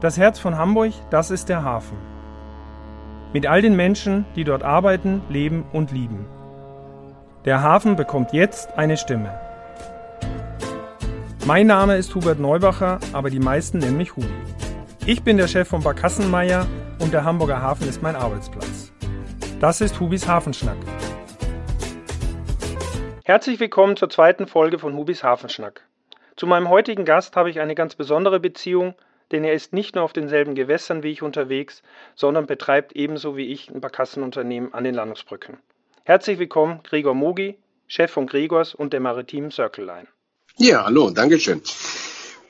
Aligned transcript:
Das 0.00 0.16
Herz 0.16 0.38
von 0.38 0.56
Hamburg, 0.56 0.94
das 1.10 1.30
ist 1.30 1.50
der 1.50 1.62
Hafen. 1.62 1.98
Mit 3.34 3.46
all 3.46 3.60
den 3.60 3.76
Menschen, 3.76 4.24
die 4.34 4.44
dort 4.44 4.62
arbeiten, 4.62 5.20
leben 5.28 5.66
und 5.74 5.92
lieben. 5.92 6.24
Der 7.44 7.62
Hafen 7.62 7.96
bekommt 7.96 8.32
jetzt 8.32 8.78
eine 8.78 8.96
Stimme. 8.96 9.38
Mein 11.44 11.66
Name 11.66 11.98
ist 11.98 12.14
Hubert 12.14 12.40
Neubacher, 12.40 12.98
aber 13.12 13.28
die 13.28 13.40
meisten 13.40 13.76
nennen 13.76 13.98
mich 13.98 14.16
Hubi. 14.16 14.26
Ich 15.04 15.22
bin 15.22 15.36
der 15.36 15.48
Chef 15.48 15.68
von 15.68 15.82
Barkassenmeier 15.82 16.66
und 16.98 17.12
der 17.12 17.24
Hamburger 17.24 17.60
Hafen 17.60 17.86
ist 17.86 18.00
mein 18.00 18.16
Arbeitsplatz. 18.16 18.94
Das 19.60 19.82
ist 19.82 20.00
Hubis 20.00 20.26
Hafenschnack. 20.26 20.78
Herzlich 23.24 23.60
willkommen 23.60 23.98
zur 23.98 24.08
zweiten 24.08 24.46
Folge 24.46 24.78
von 24.78 24.94
Hubis 24.94 25.22
Hafenschnack. 25.22 25.82
Zu 26.36 26.46
meinem 26.46 26.70
heutigen 26.70 27.04
Gast 27.04 27.36
habe 27.36 27.50
ich 27.50 27.60
eine 27.60 27.74
ganz 27.74 27.96
besondere 27.96 28.40
Beziehung, 28.40 28.94
denn 29.32 29.44
er 29.44 29.54
ist 29.54 29.72
nicht 29.72 29.94
nur 29.94 30.04
auf 30.04 30.12
denselben 30.12 30.54
Gewässern 30.54 31.02
wie 31.02 31.10
ich 31.10 31.22
unterwegs, 31.22 31.82
sondern 32.14 32.46
betreibt 32.46 32.92
ebenso 32.92 33.36
wie 33.36 33.46
ich 33.46 33.70
ein 33.70 33.80
Barkassenunternehmen 33.80 34.74
an 34.74 34.84
den 34.84 34.94
Landungsbrücken. 34.94 35.58
Herzlich 36.04 36.38
willkommen, 36.38 36.80
Gregor 36.82 37.14
Mogi, 37.14 37.58
Chef 37.86 38.10
von 38.10 38.26
Gregors 38.26 38.74
und 38.74 38.92
der 38.92 39.00
Maritimen 39.00 39.50
Circle 39.50 39.84
Line. 39.84 40.08
Ja, 40.56 40.84
hallo, 40.84 41.10
Dankeschön. 41.10 41.62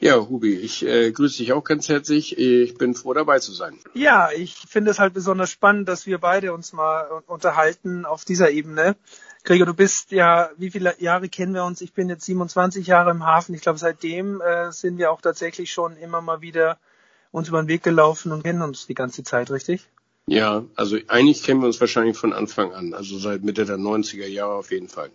Ja, 0.00 0.16
Hubi, 0.16 0.54
ich 0.54 0.82
äh, 0.86 1.12
grüße 1.12 1.38
dich 1.38 1.52
auch 1.52 1.62
ganz 1.62 1.90
herzlich. 1.90 2.38
Ich 2.38 2.78
bin 2.78 2.94
froh 2.94 3.12
dabei 3.12 3.38
zu 3.38 3.52
sein. 3.52 3.78
Ja, 3.92 4.30
ich 4.34 4.54
finde 4.54 4.90
es 4.90 4.98
halt 4.98 5.12
besonders 5.12 5.50
spannend, 5.50 5.90
dass 5.90 6.06
wir 6.06 6.16
beide 6.16 6.54
uns 6.54 6.72
mal 6.72 7.22
unterhalten 7.26 8.06
auf 8.06 8.24
dieser 8.24 8.50
Ebene. 8.50 8.96
Gregor, 9.44 9.66
du 9.66 9.74
bist 9.74 10.12
ja, 10.12 10.50
wie 10.56 10.70
viele 10.70 10.94
Jahre 10.98 11.28
kennen 11.28 11.54
wir 11.54 11.64
uns? 11.64 11.80
Ich 11.80 11.92
bin 11.92 12.08
jetzt 12.08 12.24
27 12.24 12.86
Jahre 12.86 13.10
im 13.10 13.24
Hafen. 13.24 13.54
Ich 13.54 13.62
glaube, 13.62 13.78
seitdem 13.78 14.40
äh, 14.40 14.70
sind 14.70 14.98
wir 14.98 15.10
auch 15.10 15.20
tatsächlich 15.20 15.72
schon 15.72 15.96
immer 15.96 16.20
mal 16.20 16.40
wieder 16.40 16.78
uns 17.32 17.48
über 17.48 17.62
den 17.62 17.68
Weg 17.68 17.82
gelaufen 17.82 18.32
und 18.32 18.42
kennen 18.42 18.62
uns 18.62 18.86
die 18.86 18.94
ganze 18.94 19.22
Zeit, 19.22 19.50
richtig? 19.50 19.88
Ja, 20.26 20.64
also 20.76 20.96
eigentlich 21.08 21.42
kennen 21.42 21.60
wir 21.60 21.66
uns 21.66 21.80
wahrscheinlich 21.80 22.16
von 22.16 22.32
Anfang 22.32 22.72
an, 22.72 22.94
also 22.94 23.18
seit 23.18 23.42
Mitte 23.42 23.64
der 23.64 23.78
90er 23.78 24.26
Jahre 24.26 24.54
auf 24.54 24.70
jeden 24.70 24.88
Fall. 24.88 25.10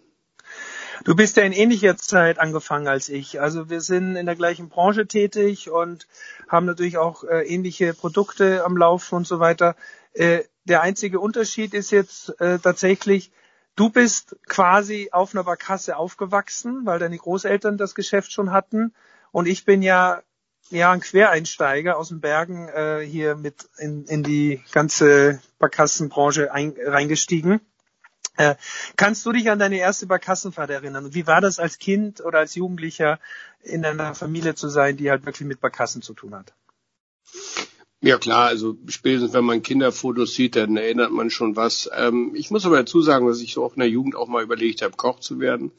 Du 1.03 1.15
bist 1.15 1.37
ja 1.37 1.43
in 1.43 1.51
ähnlicher 1.51 1.97
Zeit 1.97 2.39
angefangen 2.39 2.87
als 2.87 3.09
ich. 3.09 3.41
Also 3.41 3.69
wir 3.69 3.81
sind 3.81 4.15
in 4.15 4.25
der 4.25 4.35
gleichen 4.35 4.69
Branche 4.69 5.07
tätig 5.07 5.69
und 5.69 6.07
haben 6.47 6.65
natürlich 6.65 6.97
auch 6.97 7.23
äh, 7.23 7.41
ähnliche 7.47 7.93
Produkte 7.93 8.63
am 8.63 8.77
Laufen 8.77 9.15
und 9.15 9.27
so 9.27 9.39
weiter. 9.39 9.75
Äh, 10.13 10.43
der 10.63 10.81
einzige 10.81 11.19
Unterschied 11.19 11.73
ist 11.73 11.91
jetzt 11.91 12.39
äh, 12.39 12.59
tatsächlich, 12.59 13.31
Du 13.75 13.89
bist 13.89 14.37
quasi 14.47 15.09
auf 15.11 15.33
einer 15.33 15.43
Barkasse 15.43 15.97
aufgewachsen, 15.97 16.85
weil 16.85 16.99
deine 16.99 17.17
Großeltern 17.17 17.77
das 17.77 17.93
Geschäft 17.93 18.31
schon 18.31 18.51
hatten. 18.51 18.93
Und 19.31 19.47
ich 19.47 19.65
bin 19.65 19.81
ja 19.81 20.21
ja 20.69 20.91
ein 20.91 21.01
Quereinsteiger 21.01 21.97
aus 21.97 22.09
den 22.09 22.21
Bergen 22.21 22.67
äh, 22.69 23.01
hier 23.01 23.35
mit 23.35 23.69
in, 23.77 24.05
in 24.05 24.23
die 24.23 24.63
ganze 24.71 25.41
Barkassenbranche 25.59 26.51
ein, 26.51 26.73
reingestiegen. 26.83 27.61
Äh, 28.37 28.55
kannst 28.97 29.25
du 29.25 29.31
dich 29.31 29.49
an 29.49 29.59
deine 29.59 29.77
erste 29.77 30.07
Barkassenfahrt 30.07 30.69
erinnern? 30.69 31.13
Wie 31.13 31.27
war 31.27 31.41
das 31.41 31.59
als 31.59 31.77
Kind 31.77 32.21
oder 32.21 32.39
als 32.39 32.55
Jugendlicher 32.55 33.19
in 33.61 33.85
einer 33.85 34.15
Familie 34.15 34.55
zu 34.55 34.67
sein, 34.67 34.97
die 34.97 35.09
halt 35.09 35.25
wirklich 35.25 35.47
mit 35.47 35.61
Barkassen 35.61 36.01
zu 36.01 36.13
tun 36.13 36.35
hat? 36.35 36.53
Ja 38.05 38.19
klar, 38.19 38.45
also 38.45 38.77
spätestens 38.85 39.33
wenn 39.33 39.45
man 39.45 39.63
Kinderfotos 39.63 40.35
sieht, 40.35 40.55
dann 40.55 40.77
erinnert 40.77 41.11
man 41.11 41.31
schon 41.31 41.55
was. 41.55 41.89
Ähm, 41.91 42.33
ich 42.35 42.51
muss 42.51 42.63
aber 42.63 42.77
dazu 42.77 43.01
sagen, 43.01 43.25
dass 43.25 43.41
ich 43.41 43.53
so 43.53 43.65
auch 43.65 43.73
in 43.73 43.79
der 43.79 43.89
Jugend 43.89 44.15
auch 44.15 44.27
mal 44.27 44.43
überlegt 44.43 44.83
habe, 44.83 44.95
Koch 44.95 45.21
zu 45.21 45.39
werden. 45.39 45.71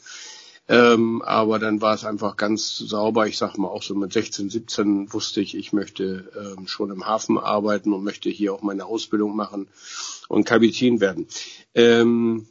Ähm, 0.66 1.22
aber 1.22 1.60
dann 1.60 1.80
war 1.80 1.94
es 1.94 2.04
einfach 2.04 2.36
ganz 2.36 2.78
sauber. 2.78 3.28
Ich 3.28 3.38
sag 3.38 3.56
mal 3.58 3.68
auch 3.68 3.84
so 3.84 3.94
mit 3.94 4.12
16, 4.12 4.50
17 4.50 5.12
wusste 5.12 5.40
ich, 5.40 5.56
ich 5.56 5.72
möchte 5.72 6.28
ähm, 6.36 6.66
schon 6.66 6.90
im 6.90 7.06
Hafen 7.06 7.38
arbeiten 7.38 7.92
und 7.92 8.02
möchte 8.02 8.28
hier 8.28 8.54
auch 8.54 8.62
meine 8.62 8.86
Ausbildung 8.86 9.36
machen 9.36 9.68
und 10.26 10.44
Kapitän 10.46 11.00
werden. 11.00 11.28
Ähm, 11.76 12.48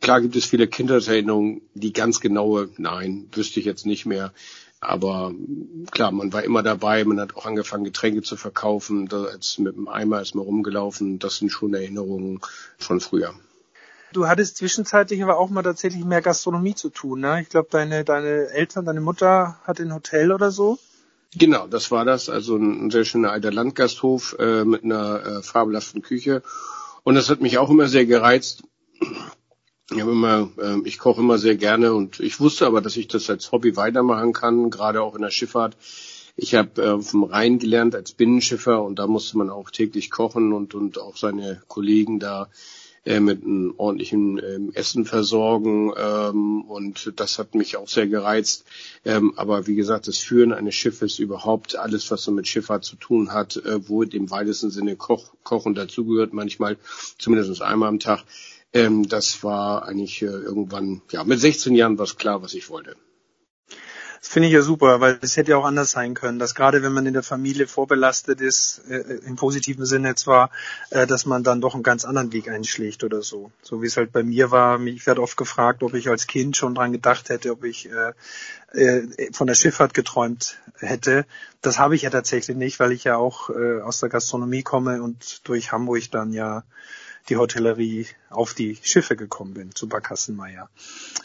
klar 0.00 0.20
gibt 0.20 0.36
es 0.36 0.44
viele 0.44 0.68
Kindheitserinnerungen, 0.68 1.62
die 1.72 1.94
ganz 1.94 2.20
genaue, 2.20 2.68
nein, 2.76 3.30
wüsste 3.32 3.58
ich 3.58 3.64
jetzt 3.64 3.86
nicht 3.86 4.04
mehr. 4.04 4.34
Aber 4.84 5.32
klar, 5.90 6.12
man 6.12 6.32
war 6.32 6.44
immer 6.44 6.62
dabei, 6.62 7.04
man 7.04 7.20
hat 7.20 7.36
auch 7.36 7.46
angefangen, 7.46 7.84
Getränke 7.84 8.22
zu 8.22 8.36
verkaufen, 8.36 9.06
da 9.08 9.24
als 9.24 9.58
mit 9.58 9.76
dem 9.76 9.88
Eimer 9.88 10.20
ist 10.20 10.34
man 10.34 10.44
rumgelaufen. 10.44 11.18
Das 11.18 11.36
sind 11.36 11.50
schon 11.50 11.74
Erinnerungen 11.74 12.40
von 12.78 13.00
früher. 13.00 13.34
Du 14.12 14.28
hattest 14.28 14.58
zwischenzeitlich 14.58 15.22
aber 15.22 15.38
auch 15.38 15.50
mal 15.50 15.62
tatsächlich 15.62 16.04
mehr 16.04 16.22
Gastronomie 16.22 16.74
zu 16.76 16.88
tun, 16.88 17.20
ne? 17.20 17.42
Ich 17.42 17.48
glaube, 17.48 17.68
deine, 17.70 18.04
deine 18.04 18.48
Eltern, 18.50 18.84
deine 18.84 19.00
Mutter 19.00 19.58
hat 19.64 19.80
ein 19.80 19.92
Hotel 19.92 20.30
oder 20.30 20.52
so. 20.52 20.78
Genau, 21.36 21.66
das 21.66 21.90
war 21.90 22.04
das. 22.04 22.28
Also 22.28 22.56
ein, 22.56 22.90
sehr 22.90 23.04
schöner 23.04 23.32
alter 23.32 23.52
Landgasthof 23.52 24.36
äh, 24.38 24.64
mit 24.64 24.84
einer 24.84 25.26
äh, 25.26 25.42
fabelhaften 25.42 26.02
Küche. 26.02 26.42
Und 27.02 27.16
das 27.16 27.28
hat 27.28 27.40
mich 27.40 27.58
auch 27.58 27.70
immer 27.70 27.88
sehr 27.88 28.06
gereizt. 28.06 28.62
Ich, 29.90 30.00
habe 30.00 30.12
immer, 30.12 30.50
äh, 30.58 30.78
ich 30.84 30.98
koche 30.98 31.20
immer 31.20 31.38
sehr 31.38 31.56
gerne 31.56 31.92
und 31.92 32.20
ich 32.20 32.40
wusste 32.40 32.66
aber, 32.66 32.80
dass 32.80 32.96
ich 32.96 33.08
das 33.08 33.28
als 33.28 33.52
Hobby 33.52 33.76
weitermachen 33.76 34.32
kann, 34.32 34.70
gerade 34.70 35.02
auch 35.02 35.14
in 35.14 35.22
der 35.22 35.30
Schifffahrt. 35.30 35.76
Ich 36.36 36.54
habe 36.54 36.82
äh, 36.82 37.00
vom 37.00 37.24
Rhein 37.24 37.58
gelernt 37.58 37.94
als 37.94 38.12
Binnenschiffer 38.12 38.82
und 38.82 38.98
da 38.98 39.06
musste 39.06 39.36
man 39.36 39.50
auch 39.50 39.70
täglich 39.70 40.10
kochen 40.10 40.52
und, 40.52 40.74
und 40.74 40.98
auch 40.98 41.16
seine 41.16 41.62
Kollegen 41.68 42.18
da 42.18 42.48
äh, 43.04 43.20
mit 43.20 43.44
einem 43.44 43.74
ordentlichen 43.76 44.38
ähm, 44.38 44.72
Essen 44.72 45.04
versorgen 45.04 45.92
ähm, 45.96 46.62
und 46.62 47.12
das 47.16 47.38
hat 47.38 47.54
mich 47.54 47.76
auch 47.76 47.88
sehr 47.88 48.06
gereizt. 48.06 48.64
Ähm, 49.04 49.34
aber 49.36 49.66
wie 49.66 49.74
gesagt, 49.74 50.08
das 50.08 50.18
Führen 50.18 50.54
eines 50.54 50.74
Schiffes 50.74 51.18
überhaupt 51.18 51.76
alles, 51.76 52.10
was 52.10 52.24
so 52.24 52.32
mit 52.32 52.48
Schifffahrt 52.48 52.84
zu 52.84 52.96
tun 52.96 53.32
hat, 53.32 53.56
äh, 53.58 53.86
wo 53.86 54.02
im 54.02 54.30
weitesten 54.30 54.70
Sinne 54.70 54.96
Koch, 54.96 55.34
Kochen 55.42 55.74
dazugehört, 55.74 56.32
manchmal 56.32 56.78
zumindest 57.18 57.60
einmal 57.60 57.90
am 57.90 57.98
Tag, 57.98 58.24
ähm, 58.74 59.08
das 59.08 59.42
war 59.42 59.86
eigentlich 59.86 60.20
äh, 60.22 60.26
irgendwann, 60.26 61.00
ja, 61.10 61.24
mit 61.24 61.40
16 61.40 61.74
Jahren 61.74 61.96
war 61.96 62.04
es 62.04 62.16
klar, 62.16 62.42
was 62.42 62.54
ich 62.54 62.68
wollte. 62.68 62.96
Das 64.24 64.32
finde 64.32 64.48
ich 64.48 64.54
ja 64.54 64.62
super, 64.62 65.02
weil 65.02 65.18
es 65.20 65.36
hätte 65.36 65.50
ja 65.50 65.58
auch 65.58 65.66
anders 65.66 65.90
sein 65.90 66.14
können, 66.14 66.38
dass 66.38 66.54
gerade 66.54 66.82
wenn 66.82 66.94
man 66.94 67.04
in 67.04 67.12
der 67.12 67.22
Familie 67.22 67.66
vorbelastet 67.66 68.40
ist, 68.40 68.80
äh, 68.88 69.18
im 69.26 69.36
positiven 69.36 69.84
Sinne 69.84 70.14
zwar, 70.14 70.50
äh, 70.88 71.06
dass 71.06 71.26
man 71.26 71.44
dann 71.44 71.60
doch 71.60 71.74
einen 71.74 71.82
ganz 71.82 72.06
anderen 72.06 72.32
Weg 72.32 72.48
einschlägt 72.48 73.04
oder 73.04 73.20
so. 73.20 73.52
So 73.60 73.82
wie 73.82 73.86
es 73.86 73.98
halt 73.98 74.12
bei 74.12 74.22
mir 74.22 74.50
war. 74.50 74.80
Ich 74.86 75.06
werde 75.06 75.20
oft 75.20 75.36
gefragt, 75.36 75.82
ob 75.82 75.92
ich 75.92 76.08
als 76.08 76.26
Kind 76.26 76.56
schon 76.56 76.74
dran 76.74 76.92
gedacht 76.92 77.28
hätte, 77.28 77.52
ob 77.52 77.64
ich 77.64 77.90
äh, 77.90 78.12
äh, 78.72 79.30
von 79.32 79.46
der 79.46 79.54
Schifffahrt 79.54 79.92
geträumt 79.92 80.56
hätte. 80.78 81.26
Das 81.60 81.78
habe 81.78 81.94
ich 81.94 82.02
ja 82.02 82.10
tatsächlich 82.10 82.56
nicht, 82.56 82.80
weil 82.80 82.92
ich 82.92 83.04
ja 83.04 83.18
auch 83.18 83.50
äh, 83.50 83.82
aus 83.82 84.00
der 84.00 84.08
Gastronomie 84.08 84.62
komme 84.62 85.02
und 85.02 85.46
durch 85.46 85.70
Hamburg 85.70 86.10
dann 86.10 86.32
ja 86.32 86.64
die 87.28 87.36
Hotellerie 87.36 88.06
auf 88.30 88.54
die 88.54 88.78
Schiffe 88.82 89.16
gekommen 89.16 89.54
bin, 89.54 89.74
zu 89.74 89.88
Barkassenmeier. 89.88 90.68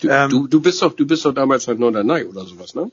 Du, 0.01 0.09
ähm, 0.09 0.29
du, 0.29 0.47
du 0.47 0.61
bist 0.61 0.81
doch, 0.81 0.93
du 0.93 1.05
bist 1.05 1.25
doch 1.25 1.33
damals 1.33 1.67
halt 1.67 1.79
Norderney 1.79 2.23
oder 2.23 2.45
sowas, 2.45 2.75
ne? 2.75 2.91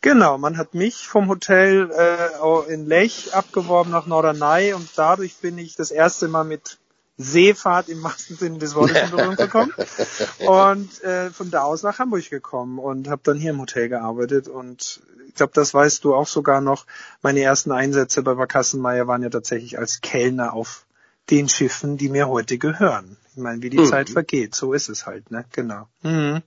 Genau, 0.00 0.38
man 0.38 0.56
hat 0.58 0.74
mich 0.74 1.08
vom 1.08 1.28
Hotel 1.28 1.90
äh, 1.90 2.72
in 2.72 2.86
Lech 2.86 3.34
abgeworben 3.34 3.90
nach 3.90 4.06
Norderney 4.06 4.72
und 4.72 4.88
dadurch 4.94 5.36
bin 5.36 5.58
ich 5.58 5.74
das 5.74 5.90
erste 5.90 6.28
Mal 6.28 6.44
mit 6.44 6.78
Seefahrt 7.16 7.88
im 7.88 8.04
wahrsten 8.04 8.36
Sinne 8.36 8.58
des 8.58 8.76
Wortes 8.76 8.96
in 8.96 9.10
Berührung 9.10 9.34
gekommen 9.34 9.74
und 10.46 11.02
äh, 11.02 11.30
von 11.30 11.50
da 11.50 11.62
aus 11.62 11.82
nach 11.82 11.98
Hamburg 11.98 12.30
gekommen 12.30 12.78
und 12.78 13.08
habe 13.08 13.22
dann 13.24 13.38
hier 13.38 13.50
im 13.50 13.60
Hotel 13.60 13.88
gearbeitet 13.88 14.46
und 14.46 15.00
ich 15.26 15.34
glaube, 15.34 15.52
das 15.54 15.74
weißt 15.74 16.04
du 16.04 16.14
auch 16.14 16.28
sogar 16.28 16.60
noch. 16.60 16.86
Meine 17.22 17.40
ersten 17.40 17.72
Einsätze 17.72 18.22
bei 18.22 18.34
Barkassenmeier 18.34 19.08
waren 19.08 19.22
ja 19.22 19.30
tatsächlich 19.30 19.78
als 19.78 20.00
Kellner 20.00 20.52
auf 20.52 20.84
den 21.30 21.48
Schiffen, 21.48 21.96
die 21.96 22.08
mir 22.08 22.28
heute 22.28 22.58
gehören. 22.58 23.16
Ich 23.32 23.42
meine, 23.42 23.62
wie 23.62 23.70
die 23.70 23.78
mhm. 23.78 23.86
Zeit 23.86 24.10
vergeht, 24.10 24.54
so 24.54 24.72
ist 24.72 24.88
es 24.88 25.06
halt, 25.06 25.30
ne? 25.30 25.44
Genau. 25.52 25.88
Mhm. 26.02 26.42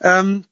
Ähm, 0.00 0.44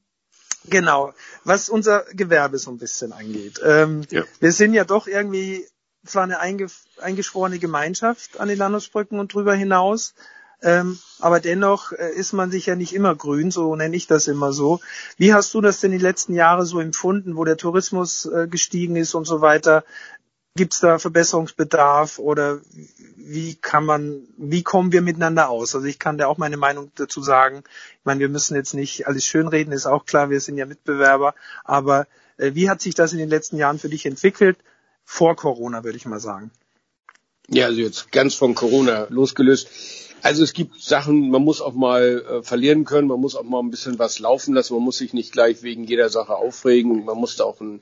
genau. 0.68 1.12
Was 1.44 1.68
unser 1.68 2.04
Gewerbe 2.12 2.58
so 2.58 2.70
ein 2.70 2.78
bisschen 2.78 3.12
angeht. 3.12 3.60
Ähm, 3.64 4.02
ja. 4.10 4.24
Wir 4.40 4.52
sind 4.52 4.74
ja 4.74 4.84
doch 4.84 5.06
irgendwie 5.06 5.66
zwar 6.04 6.24
eine 6.24 6.40
einge 6.40 6.66
eingeschworene 7.00 7.58
Gemeinschaft 7.58 8.40
an 8.40 8.48
den 8.48 8.58
Landungsbrücken 8.58 9.18
und 9.18 9.32
drüber 9.32 9.54
hinaus, 9.54 10.14
ähm, 10.62 10.98
aber 11.18 11.40
dennoch 11.40 11.92
äh, 11.92 12.10
ist 12.14 12.32
man 12.32 12.50
sich 12.50 12.66
ja 12.66 12.74
nicht 12.74 12.94
immer 12.94 13.14
grün, 13.14 13.50
so 13.50 13.76
nenne 13.76 13.96
ich 13.96 14.06
das 14.06 14.28
immer 14.28 14.52
so. 14.52 14.80
Wie 15.18 15.34
hast 15.34 15.52
du 15.54 15.60
das 15.60 15.80
denn 15.80 15.92
die 15.92 15.98
letzten 15.98 16.34
Jahre 16.34 16.64
so 16.64 16.80
empfunden, 16.80 17.36
wo 17.36 17.44
der 17.44 17.56
Tourismus 17.56 18.26
äh, 18.26 18.48
gestiegen 18.48 18.96
ist 18.96 19.14
und 19.14 19.26
so 19.26 19.40
weiter? 19.40 19.84
Gibt 20.56 20.74
es 20.74 20.80
da 20.80 21.00
Verbesserungsbedarf 21.00 22.20
oder 22.20 22.60
wie 23.16 23.56
kann 23.56 23.84
man, 23.84 24.22
wie 24.36 24.62
kommen 24.62 24.92
wir 24.92 25.02
miteinander 25.02 25.48
aus? 25.48 25.74
Also 25.74 25.86
ich 25.86 25.98
kann 25.98 26.16
da 26.16 26.28
auch 26.28 26.38
meine 26.38 26.56
Meinung 26.56 26.92
dazu 26.94 27.22
sagen. 27.22 27.64
Ich 27.98 28.04
meine, 28.04 28.20
wir 28.20 28.28
müssen 28.28 28.54
jetzt 28.54 28.72
nicht 28.72 29.08
alles 29.08 29.24
schönreden, 29.24 29.72
ist 29.72 29.86
auch 29.86 30.06
klar, 30.06 30.30
wir 30.30 30.40
sind 30.40 30.56
ja 30.56 30.66
Mitbewerber. 30.66 31.34
Aber 31.64 32.06
äh, 32.36 32.54
wie 32.54 32.70
hat 32.70 32.80
sich 32.80 32.94
das 32.94 33.12
in 33.12 33.18
den 33.18 33.28
letzten 33.28 33.56
Jahren 33.56 33.80
für 33.80 33.88
dich 33.88 34.06
entwickelt? 34.06 34.56
Vor 35.04 35.34
Corona, 35.34 35.82
würde 35.82 35.98
ich 35.98 36.06
mal 36.06 36.20
sagen. 36.20 36.52
Ja, 37.48 37.66
also 37.66 37.80
jetzt 37.80 38.12
ganz 38.12 38.34
von 38.34 38.54
Corona 38.54 39.08
losgelöst. 39.10 39.68
Also 40.22 40.44
es 40.44 40.52
gibt 40.52 40.80
Sachen, 40.80 41.30
man 41.30 41.42
muss 41.42 41.60
auch 41.60 41.74
mal 41.74 42.24
äh, 42.26 42.42
verlieren 42.42 42.84
können, 42.84 43.08
man 43.08 43.20
muss 43.20 43.34
auch 43.34 43.42
mal 43.42 43.60
ein 43.60 43.70
bisschen 43.70 43.98
was 43.98 44.20
laufen 44.20 44.54
lassen, 44.54 44.74
man 44.74 44.84
muss 44.84 44.98
sich 44.98 45.12
nicht 45.12 45.32
gleich 45.32 45.62
wegen 45.62 45.84
jeder 45.84 46.08
Sache 46.08 46.36
aufregen, 46.36 47.04
man 47.04 47.18
muss 47.18 47.36
da 47.36 47.44
auch 47.44 47.60
ein 47.60 47.80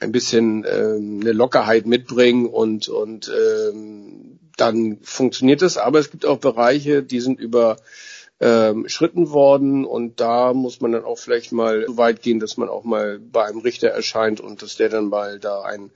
ein 0.00 0.12
bisschen 0.12 0.64
ähm, 0.68 1.20
eine 1.20 1.32
Lockerheit 1.32 1.86
mitbringen 1.86 2.46
und 2.46 2.88
und 2.88 3.30
ähm, 3.30 4.38
dann 4.56 4.98
funktioniert 5.02 5.62
es. 5.62 5.78
Aber 5.78 5.98
es 5.98 6.10
gibt 6.10 6.26
auch 6.26 6.38
Bereiche, 6.38 7.02
die 7.02 7.20
sind 7.20 7.38
über 7.40 7.76
ähm, 8.40 8.88
schritten 8.88 9.30
worden 9.30 9.84
und 9.84 10.20
da 10.20 10.52
muss 10.52 10.80
man 10.80 10.92
dann 10.92 11.04
auch 11.04 11.18
vielleicht 11.18 11.52
mal 11.52 11.84
so 11.86 11.96
weit 11.96 12.22
gehen, 12.22 12.40
dass 12.40 12.56
man 12.56 12.68
auch 12.68 12.84
mal 12.84 13.18
bei 13.18 13.44
einem 13.44 13.60
Richter 13.60 13.88
erscheint 13.88 14.40
und 14.40 14.62
dass 14.62 14.76
der 14.76 14.88
dann 14.88 15.08
mal 15.08 15.38
da 15.38 15.62
ein 15.62 15.90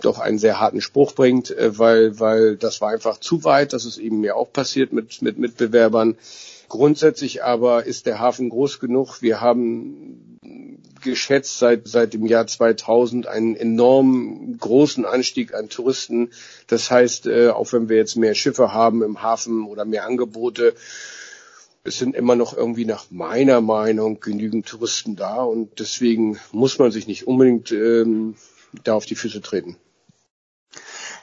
doch 0.00 0.18
einen 0.20 0.38
sehr 0.38 0.60
harten 0.60 0.80
Spruch 0.80 1.12
bringt, 1.12 1.50
äh, 1.50 1.78
weil, 1.78 2.20
weil 2.20 2.56
das 2.56 2.80
war 2.80 2.90
einfach 2.90 3.18
zu 3.18 3.44
weit. 3.44 3.72
Das 3.72 3.84
ist 3.84 3.98
eben 3.98 4.20
mir 4.20 4.36
auch 4.36 4.52
passiert 4.52 4.92
mit, 4.92 5.22
mit 5.22 5.38
Mitbewerbern. 5.38 6.16
Grundsätzlich 6.68 7.42
aber 7.42 7.84
ist 7.84 8.06
der 8.06 8.18
Hafen 8.18 8.50
groß 8.50 8.78
genug. 8.78 9.22
Wir 9.22 9.40
haben 9.40 10.37
geschätzt 11.08 11.58
seit, 11.58 11.88
seit 11.88 12.14
dem 12.14 12.26
Jahr 12.26 12.46
2000 12.46 13.26
einen 13.26 13.56
enorm 13.56 14.56
großen 14.58 15.04
Anstieg 15.04 15.54
an 15.54 15.68
Touristen. 15.68 16.30
Das 16.66 16.90
heißt, 16.90 17.26
äh, 17.26 17.48
auch 17.48 17.72
wenn 17.72 17.88
wir 17.88 17.96
jetzt 17.96 18.16
mehr 18.16 18.34
Schiffe 18.34 18.72
haben 18.72 19.02
im 19.02 19.22
Hafen 19.22 19.66
oder 19.66 19.84
mehr 19.84 20.06
Angebote, 20.06 20.74
es 21.84 21.98
sind 21.98 22.14
immer 22.14 22.36
noch 22.36 22.56
irgendwie 22.56 22.84
nach 22.84 23.06
meiner 23.10 23.60
Meinung 23.60 24.20
genügend 24.20 24.66
Touristen 24.66 25.16
da 25.16 25.42
und 25.42 25.78
deswegen 25.78 26.38
muss 26.52 26.78
man 26.78 26.90
sich 26.90 27.06
nicht 27.06 27.26
unbedingt 27.26 27.72
ähm, 27.72 28.34
da 28.84 28.94
auf 28.94 29.06
die 29.06 29.14
Füße 29.14 29.40
treten. 29.40 29.76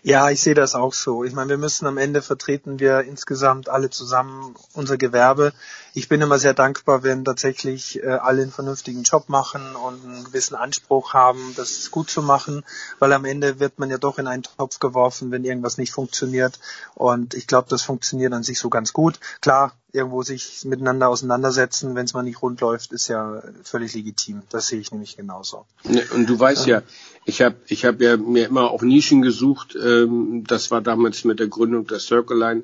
Ja, 0.08 0.30
ich 0.30 0.40
sehe 0.40 0.54
das 0.54 0.76
auch 0.76 0.94
so. 0.94 1.24
Ich 1.24 1.34
meine, 1.34 1.50
wir 1.50 1.58
müssen 1.58 1.88
am 1.88 1.98
Ende 1.98 2.22
vertreten 2.22 2.80
wir 2.80 3.02
insgesamt 3.02 3.70
alle 3.70 3.90
zusammen 3.90 4.54
unser 4.74 4.98
Gewerbe. 4.98 5.52
Ich 5.96 6.08
bin 6.08 6.22
immer 6.22 6.38
sehr 6.38 6.54
dankbar, 6.54 7.02
wenn 7.02 7.26
tatsächlich 7.26 8.04
äh, 8.04 8.10
alle 8.10 8.44
einen 8.44 8.52
vernünftigen 8.52 9.02
Job 9.02 9.30
machen 9.30 9.76
und 9.76 10.06
einen 10.06 10.24
gewissen 10.26 10.54
Anspruch 10.54 11.16
haben, 11.16 11.56
das 11.58 11.90
gut 11.90 12.12
zu 12.12 12.22
machen, 12.22 12.64
weil 13.00 13.14
am 13.14 13.26
Ende 13.26 13.60
wird 13.60 13.80
man 13.80 13.90
ja 13.90 13.98
doch 13.98 14.20
in 14.20 14.28
einen 14.28 14.44
Topf 14.44 14.78
geworfen, 14.78 15.32
wenn 15.32 15.44
irgendwas 15.44 15.80
nicht 15.80 15.92
funktioniert. 15.92 16.60
Und 16.94 17.34
ich 17.34 17.48
glaube, 17.48 17.70
das 17.70 17.82
funktioniert 17.82 18.32
an 18.32 18.44
sich 18.44 18.60
so 18.60 18.70
ganz 18.70 18.94
gut. 18.94 19.20
Klar, 19.42 19.74
irgendwo 19.96 20.22
sich 20.22 20.64
miteinander 20.66 21.10
auseinandersetzen, 21.10 21.96
wenn 21.96 22.06
es 22.06 22.14
mal 22.14 22.24
nicht 22.24 22.42
rund 22.42 22.62
läuft, 22.62 22.92
ist 22.92 23.08
ja 23.08 23.42
völlig 23.64 23.96
legitim. 23.96 24.44
Das 24.50 24.68
sehe 24.68 24.80
ich 24.80 24.92
nämlich 24.92 25.18
genauso. 25.18 25.66
Und 26.14 26.30
du 26.30 26.40
weißt 26.40 26.68
ja, 26.68 26.84
ich 27.26 27.42
habe 27.42 27.56
ich 27.68 27.86
hab 27.86 28.02
ja 28.02 28.18
mir 28.18 28.46
immer 28.48 28.70
auch 28.70 28.82
Nischen 28.82 29.22
gesucht. 29.22 29.76
Ähm, 29.76 30.44
das 30.48 30.70
war 30.70 30.82
damals 30.82 31.24
mit 31.24 31.40
der 31.40 31.48
Gründung 31.48 31.88
der 31.88 32.00
Circle 32.00 32.38
Line. 32.38 32.64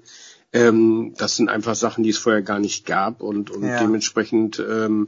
Ähm, 0.54 1.14
das 1.18 1.38
sind 1.38 1.50
einfach 1.50 1.76
Sachen, 1.76 2.04
die 2.04 2.10
es 2.10 2.18
vorher 2.18 2.42
gar 2.42 2.60
nicht 2.60 2.86
gab 2.86 3.22
und, 3.22 3.50
und 3.52 3.64
ja. 3.64 3.80
dementsprechend 3.80 4.60
ähm, 4.60 5.08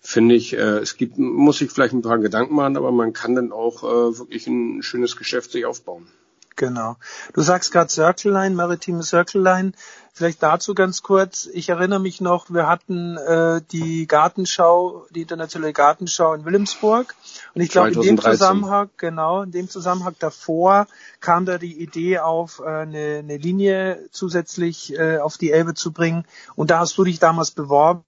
finde 0.00 0.34
ich, 0.34 0.54
äh, 0.54 0.78
es 0.78 0.96
gibt, 0.96 1.18
muss 1.18 1.58
sich 1.58 1.70
vielleicht 1.70 1.94
ein 1.94 2.02
paar 2.02 2.18
Gedanken 2.18 2.54
machen, 2.54 2.76
aber 2.76 2.90
man 2.90 3.12
kann 3.12 3.34
dann 3.34 3.52
auch 3.52 3.84
äh, 3.84 4.18
wirklich 4.18 4.46
ein 4.46 4.82
schönes 4.82 5.16
Geschäft 5.16 5.52
sich 5.52 5.64
aufbauen. 5.64 6.08
Genau. 6.56 6.96
Du 7.32 7.42
sagst 7.42 7.72
gerade 7.72 7.90
Circle 7.90 8.32
Line, 8.32 8.54
maritime 8.54 9.02
Circle 9.02 9.42
Line. 9.42 9.72
Vielleicht 10.12 10.42
dazu 10.42 10.74
ganz 10.74 11.02
kurz. 11.02 11.48
Ich 11.52 11.68
erinnere 11.68 12.00
mich 12.00 12.20
noch, 12.20 12.50
wir 12.50 12.66
hatten 12.66 13.16
äh, 13.16 13.62
die 13.70 14.06
Gartenschau, 14.06 15.06
die 15.10 15.22
internationale 15.22 15.72
Gartenschau 15.72 16.34
in 16.34 16.44
Wilhelmsburg. 16.44 17.14
Und 17.54 17.62
ich 17.62 17.70
glaube, 17.70 17.92
in 17.92 18.00
dem 18.02 18.20
Zusammenhang, 18.20 18.90
genau, 18.96 19.42
in 19.42 19.52
dem 19.52 19.70
Zusammenhang 19.70 20.16
davor 20.18 20.86
kam 21.20 21.46
da 21.46 21.56
die 21.56 21.80
Idee 21.80 22.18
auf, 22.18 22.60
äh, 22.60 22.68
eine, 22.68 23.18
eine 23.20 23.36
Linie 23.36 24.08
zusätzlich 24.10 24.92
äh, 24.98 25.18
auf 25.18 25.38
die 25.38 25.52
Elbe 25.52 25.74
zu 25.74 25.92
bringen. 25.92 26.26
Und 26.56 26.70
da 26.70 26.80
hast 26.80 26.98
du 26.98 27.04
dich 27.04 27.18
damals 27.20 27.52
beworben. 27.52 28.04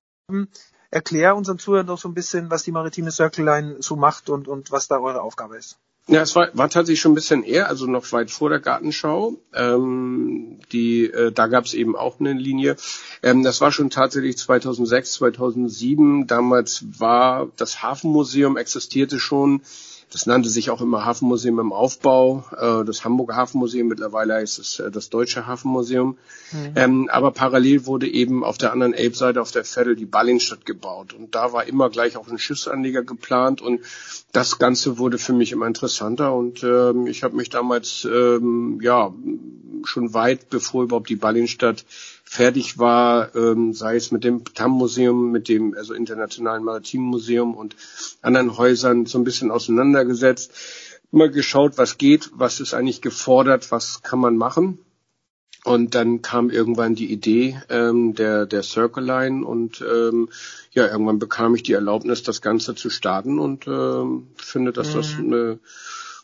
Erklär 0.91 1.37
unseren 1.37 1.59
Zuhörern 1.59 1.87
doch 1.87 1.99
so 1.99 2.09
ein 2.09 2.15
bisschen, 2.15 2.51
was 2.51 2.65
die 2.65 2.73
maritime 2.73 3.11
Circle 3.11 3.45
Line 3.45 3.77
so 3.81 3.97
macht 3.97 4.29
und, 4.29 4.49
und 4.49 4.71
was 4.71 4.89
da 4.89 4.99
eure 4.99 5.23
Aufgabe 5.23 5.57
ist. 5.57 5.79
Ja, 6.09 6.21
es 6.23 6.35
war, 6.35 6.49
war 6.55 6.69
tatsächlich 6.69 7.01
schon 7.01 7.13
ein 7.13 7.17
bisschen 7.17 7.45
eher, 7.45 7.69
also 7.69 7.87
noch 7.87 8.11
weit 8.11 8.33
vor 8.33 8.51
der 8.51 8.59
Gartenschau. 8.59 9.39
Ähm, 9.55 10.59
die, 10.73 11.05
äh, 11.05 11.31
da 11.31 11.47
gab 11.47 11.65
es 11.65 11.75
eben 11.75 11.95
auch 11.95 12.19
eine 12.19 12.33
Linie. 12.33 12.77
Ähm, 13.23 13.45
das 13.45 13.61
war 13.61 13.71
schon 13.71 13.89
tatsächlich 13.89 14.37
2006, 14.37 15.13
2007. 15.13 16.27
Damals 16.27 16.85
war 16.99 17.51
das 17.57 17.83
Hafenmuseum 17.83 18.57
existierte 18.57 19.21
schon. 19.21 19.63
Das 20.13 20.27
nannte 20.27 20.51
sich 20.51 20.69
auch 20.69 20.83
immer 20.83 21.07
Hafenmuseum 21.07 21.59
im 21.59 21.73
Aufbau. 21.73 22.45
Äh, 22.53 22.85
das 22.85 23.03
Hamburger 23.03 23.37
Hafenmuseum, 23.37 23.89
mittlerweile 23.89 24.35
heißt 24.35 24.59
es 24.59 24.79
äh, 24.79 24.91
das 24.91 25.09
Deutsche 25.09 25.47
Hafenmuseum. 25.47 26.19
Mhm. 26.53 26.73
Ähm, 26.77 27.09
aber 27.11 27.31
parallel 27.31 27.87
wurde 27.87 28.07
eben 28.07 28.45
auf 28.45 28.59
der 28.59 28.73
anderen 28.73 28.93
Elbseite, 28.93 29.41
auf 29.41 29.53
der 29.53 29.65
Vettel, 29.65 29.97
die 29.97 30.05
Ballinstadt 30.05 30.67
gebaut. 30.67 31.15
Und 31.15 31.35
da 31.35 31.55
war 31.55 31.67
immer 31.67 31.89
gleich 31.89 32.19
auch 32.19 32.29
ein 32.29 32.39
Schiffsanleger 32.39 33.03
geplant. 33.03 33.63
Und 33.63 33.81
das 34.33 34.59
Ganze 34.59 34.99
wurde 34.99 35.17
für 35.17 35.33
mich 35.33 35.51
immer 35.51 35.67
interessanter. 35.67 36.35
Und 36.35 36.63
ähm, 36.63 37.07
ich 37.07 37.23
habe 37.23 37.35
mich 37.35 37.49
damals, 37.49 38.05
ähm, 38.05 38.81
ja, 38.83 39.15
schon 39.85 40.15
weit 40.15 40.51
bevor 40.51 40.85
überhaupt 40.85 41.09
die 41.09 41.17
Ballinstadt 41.17 41.85
fertig 42.25 42.79
war, 42.79 43.35
ähm, 43.35 43.75
sei 43.75 43.97
es 43.97 44.11
mit 44.11 44.25
dem 44.25 44.45
TAM-Museum, 44.45 45.31
mit 45.31 45.49
dem 45.49 45.75
also 45.75 45.95
Internationalen 45.95 46.65
Maritimen 46.65 47.07
Museum 47.07 47.55
und 47.55 47.77
anderen 48.23 48.57
Häusern 48.57 49.07
so 49.07 49.19
ein 49.19 49.25
bisschen 49.25 49.51
auseinandergesetzt, 49.51 50.53
immer 51.13 51.29
geschaut, 51.29 51.77
was 51.77 51.99
geht, 51.99 52.31
was 52.35 52.61
ist 52.61 52.75
eigentlich 52.75 53.03
gefordert, 53.03 53.71
was 53.71 54.03
kann 54.03 54.19
man 54.19 54.37
machen. 54.37 54.79
Und 55.65 55.95
dann 55.95 56.23
kam 56.23 56.51
irgendwann 56.51 56.97
die 56.97 57.13
Idee 57.13 57.61
ähm, 57.69 58.15
der, 58.15 58.47
der 58.47 58.65
Circle 58.65 59.05
Line 59.05 59.47
und 59.47 59.81
ähm, 59.81 60.29
ja, 60.73 60.89
irgendwann 60.89 61.21
bekam 61.21 61.55
ich 61.55 61.63
die 61.63 61.75
Erlaubnis, 61.75 62.25
das 62.25 62.41
Ganze 62.41 62.75
zu 62.75 62.91
starten 62.91 63.39
und 63.39 63.69
ähm, 63.69 64.27
finde, 64.37 64.73
dass 64.73 64.93
das 64.93 65.19
mhm. 65.19 65.25
eine 65.27 65.59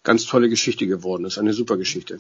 ganz 0.03 0.27
tolle 0.27 0.49
Geschichte 0.49 0.89
geworden 0.89 1.25
ist, 1.25 1.39
eine 1.39 1.53
super 1.53 1.77
Geschichte. 1.77 2.19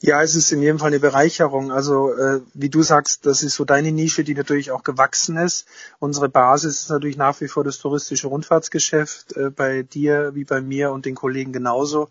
Ja, 0.00 0.22
es 0.22 0.36
ist 0.36 0.52
in 0.52 0.62
jedem 0.62 0.78
Fall 0.78 0.88
eine 0.88 1.00
Bereicherung. 1.00 1.72
Also 1.72 2.12
äh, 2.14 2.40
wie 2.54 2.68
du 2.68 2.82
sagst, 2.82 3.26
das 3.26 3.42
ist 3.42 3.56
so 3.56 3.64
deine 3.64 3.90
Nische, 3.90 4.22
die 4.22 4.34
natürlich 4.34 4.70
auch 4.70 4.84
gewachsen 4.84 5.36
ist. 5.36 5.66
Unsere 5.98 6.28
Basis 6.28 6.82
ist 6.82 6.90
natürlich 6.90 7.16
nach 7.16 7.40
wie 7.40 7.48
vor 7.48 7.64
das 7.64 7.78
touristische 7.78 8.28
Rundfahrtsgeschäft, 8.28 9.36
äh, 9.36 9.50
bei 9.50 9.82
dir 9.82 10.34
wie 10.34 10.44
bei 10.44 10.60
mir 10.60 10.92
und 10.92 11.04
den 11.04 11.16
Kollegen 11.16 11.52
genauso. 11.52 12.08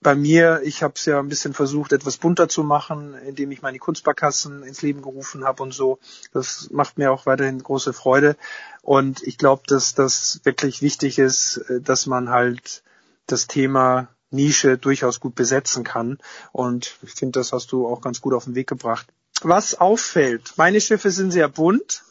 Bei 0.00 0.16
mir, 0.16 0.62
ich 0.64 0.82
habe 0.82 0.94
es 0.96 1.04
ja 1.04 1.20
ein 1.20 1.28
bisschen 1.28 1.54
versucht, 1.54 1.92
etwas 1.92 2.16
bunter 2.16 2.48
zu 2.48 2.64
machen, 2.64 3.14
indem 3.14 3.52
ich 3.52 3.62
meine 3.62 3.78
Kunstbarkassen 3.78 4.64
ins 4.64 4.82
Leben 4.82 5.02
gerufen 5.02 5.44
habe 5.44 5.62
und 5.62 5.72
so. 5.72 6.00
Das 6.32 6.68
macht 6.72 6.98
mir 6.98 7.12
auch 7.12 7.26
weiterhin 7.26 7.62
große 7.62 7.92
Freude. 7.92 8.36
Und 8.80 9.22
ich 9.22 9.38
glaube, 9.38 9.62
dass 9.68 9.94
das 9.94 10.40
wirklich 10.42 10.82
wichtig 10.82 11.20
ist, 11.20 11.58
äh, 11.68 11.80
dass 11.80 12.06
man 12.06 12.30
halt 12.30 12.82
das 13.28 13.46
Thema 13.46 14.08
Nische 14.32 14.78
durchaus 14.78 15.20
gut 15.20 15.34
besetzen 15.34 15.84
kann. 15.84 16.18
Und 16.52 16.96
ich 17.02 17.12
finde, 17.12 17.38
das 17.38 17.52
hast 17.52 17.72
du 17.72 17.86
auch 17.86 18.00
ganz 18.00 18.20
gut 18.20 18.34
auf 18.34 18.44
den 18.44 18.54
Weg 18.54 18.68
gebracht. 18.68 19.06
Was 19.42 19.74
auffällt, 19.74 20.54
meine 20.56 20.80
Schiffe 20.80 21.10
sind 21.10 21.32
sehr 21.32 21.48
bunt. 21.48 22.04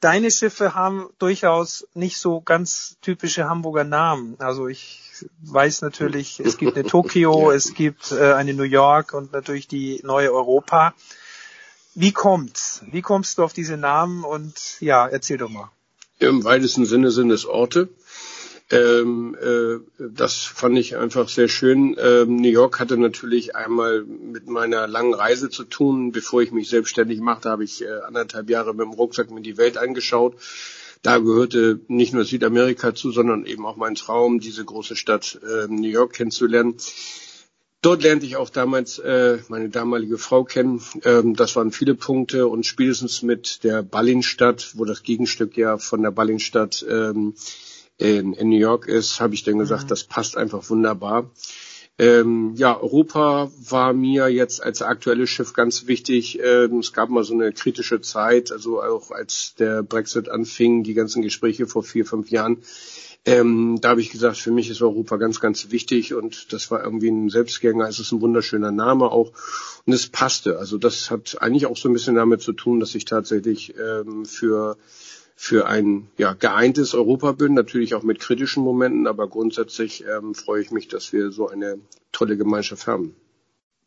Deine 0.00 0.30
Schiffe 0.30 0.74
haben 0.74 1.08
durchaus 1.18 1.86
nicht 1.94 2.18
so 2.18 2.40
ganz 2.40 2.96
typische 3.02 3.48
Hamburger 3.48 3.84
Namen. 3.84 4.36
Also 4.38 4.68
ich 4.68 5.02
weiß 5.42 5.82
natürlich, 5.82 6.38
es 6.38 6.56
gibt 6.56 6.76
eine 6.76 6.86
Tokio, 6.86 7.50
es 7.52 7.74
gibt 7.74 8.12
äh, 8.12 8.32
eine 8.34 8.54
New 8.54 8.62
York 8.62 9.12
und 9.12 9.32
natürlich 9.32 9.66
die 9.66 10.00
neue 10.04 10.32
Europa. 10.32 10.94
Wie 11.94 12.12
kommt's? 12.12 12.82
Wie 12.92 13.02
kommst 13.02 13.38
du 13.38 13.42
auf 13.42 13.52
diese 13.52 13.76
Namen? 13.76 14.22
Und 14.22 14.80
ja, 14.80 15.08
erzähl 15.08 15.36
doch 15.36 15.48
mal. 15.48 15.70
Im 16.20 16.44
weitesten 16.44 16.86
Sinne 16.86 17.10
sind 17.10 17.30
es 17.32 17.44
Orte. 17.44 17.88
Ähm, 18.70 19.34
äh, 19.40 19.78
das 19.98 20.44
fand 20.44 20.78
ich 20.78 20.96
einfach 20.96 21.28
sehr 21.28 21.48
schön. 21.48 21.96
Ähm, 21.98 22.36
New 22.36 22.50
York 22.50 22.78
hatte 22.78 22.98
natürlich 22.98 23.56
einmal 23.56 24.04
mit 24.04 24.46
meiner 24.46 24.86
langen 24.86 25.14
Reise 25.14 25.48
zu 25.48 25.64
tun. 25.64 26.12
Bevor 26.12 26.42
ich 26.42 26.52
mich 26.52 26.68
selbstständig 26.68 27.20
machte, 27.20 27.48
habe 27.48 27.64
ich 27.64 27.82
äh, 27.82 27.88
anderthalb 28.06 28.50
Jahre 28.50 28.74
mit 28.74 28.84
dem 28.84 28.92
Rucksack 28.92 29.30
mir 29.30 29.40
die 29.40 29.56
Welt 29.56 29.78
angeschaut. 29.78 30.36
Da 31.02 31.18
gehörte 31.18 31.80
nicht 31.88 32.12
nur 32.12 32.24
Südamerika 32.24 32.94
zu, 32.94 33.10
sondern 33.10 33.46
eben 33.46 33.64
auch 33.64 33.76
mein 33.76 33.94
Traum, 33.94 34.40
diese 34.40 34.64
große 34.64 34.96
Stadt 34.96 35.40
äh, 35.42 35.66
New 35.68 35.88
York 35.88 36.12
kennenzulernen. 36.12 36.76
Dort 37.80 38.02
lernte 38.02 38.26
ich 38.26 38.36
auch 38.36 38.50
damals 38.50 38.98
äh, 38.98 39.38
meine 39.48 39.68
damalige 39.68 40.18
Frau 40.18 40.42
kennen. 40.42 40.82
Ähm, 41.04 41.36
das 41.36 41.54
waren 41.54 41.70
viele 41.70 41.94
Punkte 41.94 42.48
und 42.48 42.66
spätestens 42.66 43.22
mit 43.22 43.62
der 43.62 43.84
Ballinstadt, 43.84 44.72
wo 44.74 44.84
das 44.84 45.04
Gegenstück 45.04 45.56
ja 45.56 45.78
von 45.78 46.02
der 46.02 46.10
Ballinstadt 46.10 46.84
ähm, 46.90 47.34
in, 47.98 48.32
in 48.32 48.48
New 48.48 48.58
York 48.58 48.86
ist, 48.86 49.20
habe 49.20 49.34
ich 49.34 49.42
dann 49.42 49.58
gesagt, 49.58 49.84
mhm. 49.84 49.88
das 49.88 50.04
passt 50.04 50.36
einfach 50.36 50.70
wunderbar. 50.70 51.30
Ähm, 52.00 52.54
ja, 52.54 52.80
Europa 52.80 53.50
war 53.68 53.92
mir 53.92 54.28
jetzt 54.28 54.62
als 54.62 54.82
aktuelles 54.82 55.30
Schiff 55.30 55.52
ganz 55.52 55.88
wichtig. 55.88 56.38
Ähm, 56.40 56.78
es 56.78 56.92
gab 56.92 57.10
mal 57.10 57.24
so 57.24 57.34
eine 57.34 57.52
kritische 57.52 58.00
Zeit, 58.00 58.52
also 58.52 58.80
auch 58.80 59.10
als 59.10 59.56
der 59.58 59.82
Brexit 59.82 60.28
anfing, 60.28 60.84
die 60.84 60.94
ganzen 60.94 61.22
Gespräche 61.22 61.66
vor 61.66 61.82
vier, 61.82 62.06
fünf 62.06 62.30
Jahren. 62.30 62.58
Ähm, 63.24 63.78
da 63.80 63.90
habe 63.90 64.00
ich 64.00 64.10
gesagt, 64.10 64.36
für 64.36 64.52
mich 64.52 64.70
ist 64.70 64.80
Europa 64.80 65.16
ganz, 65.16 65.40
ganz 65.40 65.72
wichtig 65.72 66.14
und 66.14 66.52
das 66.52 66.70
war 66.70 66.84
irgendwie 66.84 67.08
ein 67.08 67.30
Selbstgänger. 67.30 67.88
Es 67.88 67.98
ist 67.98 68.12
ein 68.12 68.20
wunderschöner 68.20 68.70
Name 68.70 69.10
auch 69.10 69.32
und 69.84 69.92
es 69.92 70.06
passte. 70.06 70.58
Also 70.58 70.78
das 70.78 71.10
hat 71.10 71.36
eigentlich 71.40 71.66
auch 71.66 71.76
so 71.76 71.88
ein 71.88 71.92
bisschen 71.94 72.14
damit 72.14 72.42
zu 72.42 72.52
tun, 72.52 72.78
dass 72.78 72.94
ich 72.94 73.06
tatsächlich 73.06 73.74
ähm, 73.76 74.24
für 74.24 74.76
für 75.40 75.68
ein 75.68 76.10
ja, 76.16 76.32
geeintes 76.32 76.94
Europa 76.94 77.30
bin, 77.30 77.54
natürlich 77.54 77.94
auch 77.94 78.02
mit 78.02 78.18
kritischen 78.18 78.64
Momenten, 78.64 79.06
aber 79.06 79.28
grundsätzlich 79.28 80.04
ähm, 80.04 80.34
freue 80.34 80.62
ich 80.62 80.72
mich, 80.72 80.88
dass 80.88 81.12
wir 81.12 81.30
so 81.30 81.48
eine 81.48 81.78
tolle 82.10 82.36
Gemeinschaft 82.36 82.88
haben. 82.88 83.14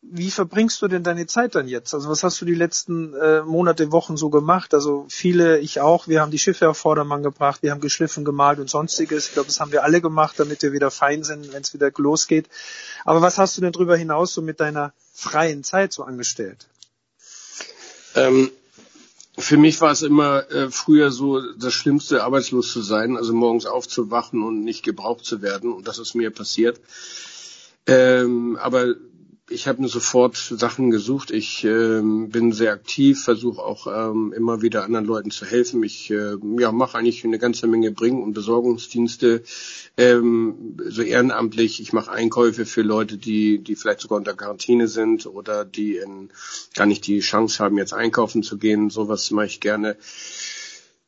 Wie 0.00 0.30
verbringst 0.30 0.80
du 0.80 0.88
denn 0.88 1.02
deine 1.02 1.26
Zeit 1.26 1.54
dann 1.54 1.68
jetzt? 1.68 1.92
Also 1.92 2.08
was 2.08 2.24
hast 2.24 2.40
du 2.40 2.46
die 2.46 2.54
letzten 2.54 3.12
äh, 3.12 3.42
Monate, 3.42 3.92
Wochen 3.92 4.16
so 4.16 4.30
gemacht? 4.30 4.72
Also 4.72 5.04
viele, 5.10 5.58
ich 5.58 5.78
auch, 5.82 6.08
wir 6.08 6.22
haben 6.22 6.30
die 6.30 6.38
Schiffe 6.38 6.70
auf 6.70 6.78
Vordermann 6.78 7.22
gebracht, 7.22 7.62
wir 7.62 7.70
haben 7.70 7.82
geschliffen, 7.82 8.24
gemalt 8.24 8.58
und 8.58 8.70
sonstiges. 8.70 9.26
Ich 9.26 9.34
glaube, 9.34 9.48
das 9.48 9.60
haben 9.60 9.72
wir 9.72 9.84
alle 9.84 10.00
gemacht, 10.00 10.40
damit 10.40 10.62
wir 10.62 10.72
wieder 10.72 10.90
fein 10.90 11.22
sind, 11.22 11.52
wenn 11.52 11.60
es 11.60 11.74
wieder 11.74 11.92
losgeht. 11.98 12.48
Aber 13.04 13.20
was 13.20 13.36
hast 13.36 13.58
du 13.58 13.60
denn 13.60 13.72
darüber 13.72 13.94
hinaus 13.94 14.32
so 14.32 14.40
mit 14.40 14.58
deiner 14.58 14.94
freien 15.12 15.64
Zeit 15.64 15.92
so 15.92 16.02
angestellt? 16.02 16.66
Ähm, 18.14 18.50
für 19.38 19.56
mich 19.56 19.80
war 19.80 19.92
es 19.92 20.02
immer 20.02 20.50
äh, 20.50 20.70
früher 20.70 21.10
so 21.10 21.40
das 21.54 21.72
Schlimmste, 21.72 22.22
arbeitslos 22.22 22.72
zu 22.72 22.82
sein, 22.82 23.16
also 23.16 23.32
morgens 23.32 23.66
aufzuwachen 23.66 24.42
und 24.42 24.62
nicht 24.62 24.84
gebraucht 24.84 25.24
zu 25.24 25.40
werden. 25.40 25.72
Und 25.72 25.88
das 25.88 25.98
ist 25.98 26.14
mir 26.14 26.30
passiert. 26.30 26.80
Ähm, 27.86 28.58
aber 28.60 28.94
ich 29.50 29.66
habe 29.66 29.82
mir 29.82 29.88
sofort 29.88 30.36
Sachen 30.36 30.90
gesucht. 30.90 31.30
Ich 31.30 31.64
ähm, 31.64 32.30
bin 32.30 32.52
sehr 32.52 32.72
aktiv, 32.72 33.22
versuche 33.22 33.62
auch 33.62 33.86
ähm, 33.86 34.32
immer 34.32 34.62
wieder 34.62 34.84
anderen 34.84 35.04
Leuten 35.04 35.30
zu 35.30 35.44
helfen. 35.44 35.82
Ich 35.82 36.10
äh, 36.10 36.36
ja, 36.58 36.72
mache 36.72 36.96
eigentlich 36.96 37.24
eine 37.24 37.38
ganze 37.38 37.66
Menge 37.66 37.90
Bring- 37.90 38.22
und 38.22 38.32
Besorgungsdienste, 38.32 39.42
ähm, 39.96 40.76
so 40.86 41.02
ehrenamtlich. 41.02 41.80
Ich 41.80 41.92
mache 41.92 42.10
Einkäufe 42.12 42.66
für 42.66 42.82
Leute, 42.82 43.18
die, 43.18 43.58
die 43.58 43.74
vielleicht 43.74 44.00
sogar 44.00 44.18
unter 44.18 44.34
Quarantäne 44.34 44.88
sind 44.88 45.26
oder 45.26 45.64
die 45.64 45.96
in, 45.96 46.30
gar 46.74 46.86
nicht 46.86 47.06
die 47.06 47.20
Chance 47.20 47.62
haben, 47.62 47.78
jetzt 47.78 47.94
einkaufen 47.94 48.42
zu 48.42 48.58
gehen. 48.58 48.90
Sowas 48.90 49.30
mache 49.32 49.46
ich 49.46 49.60
gerne. 49.60 49.96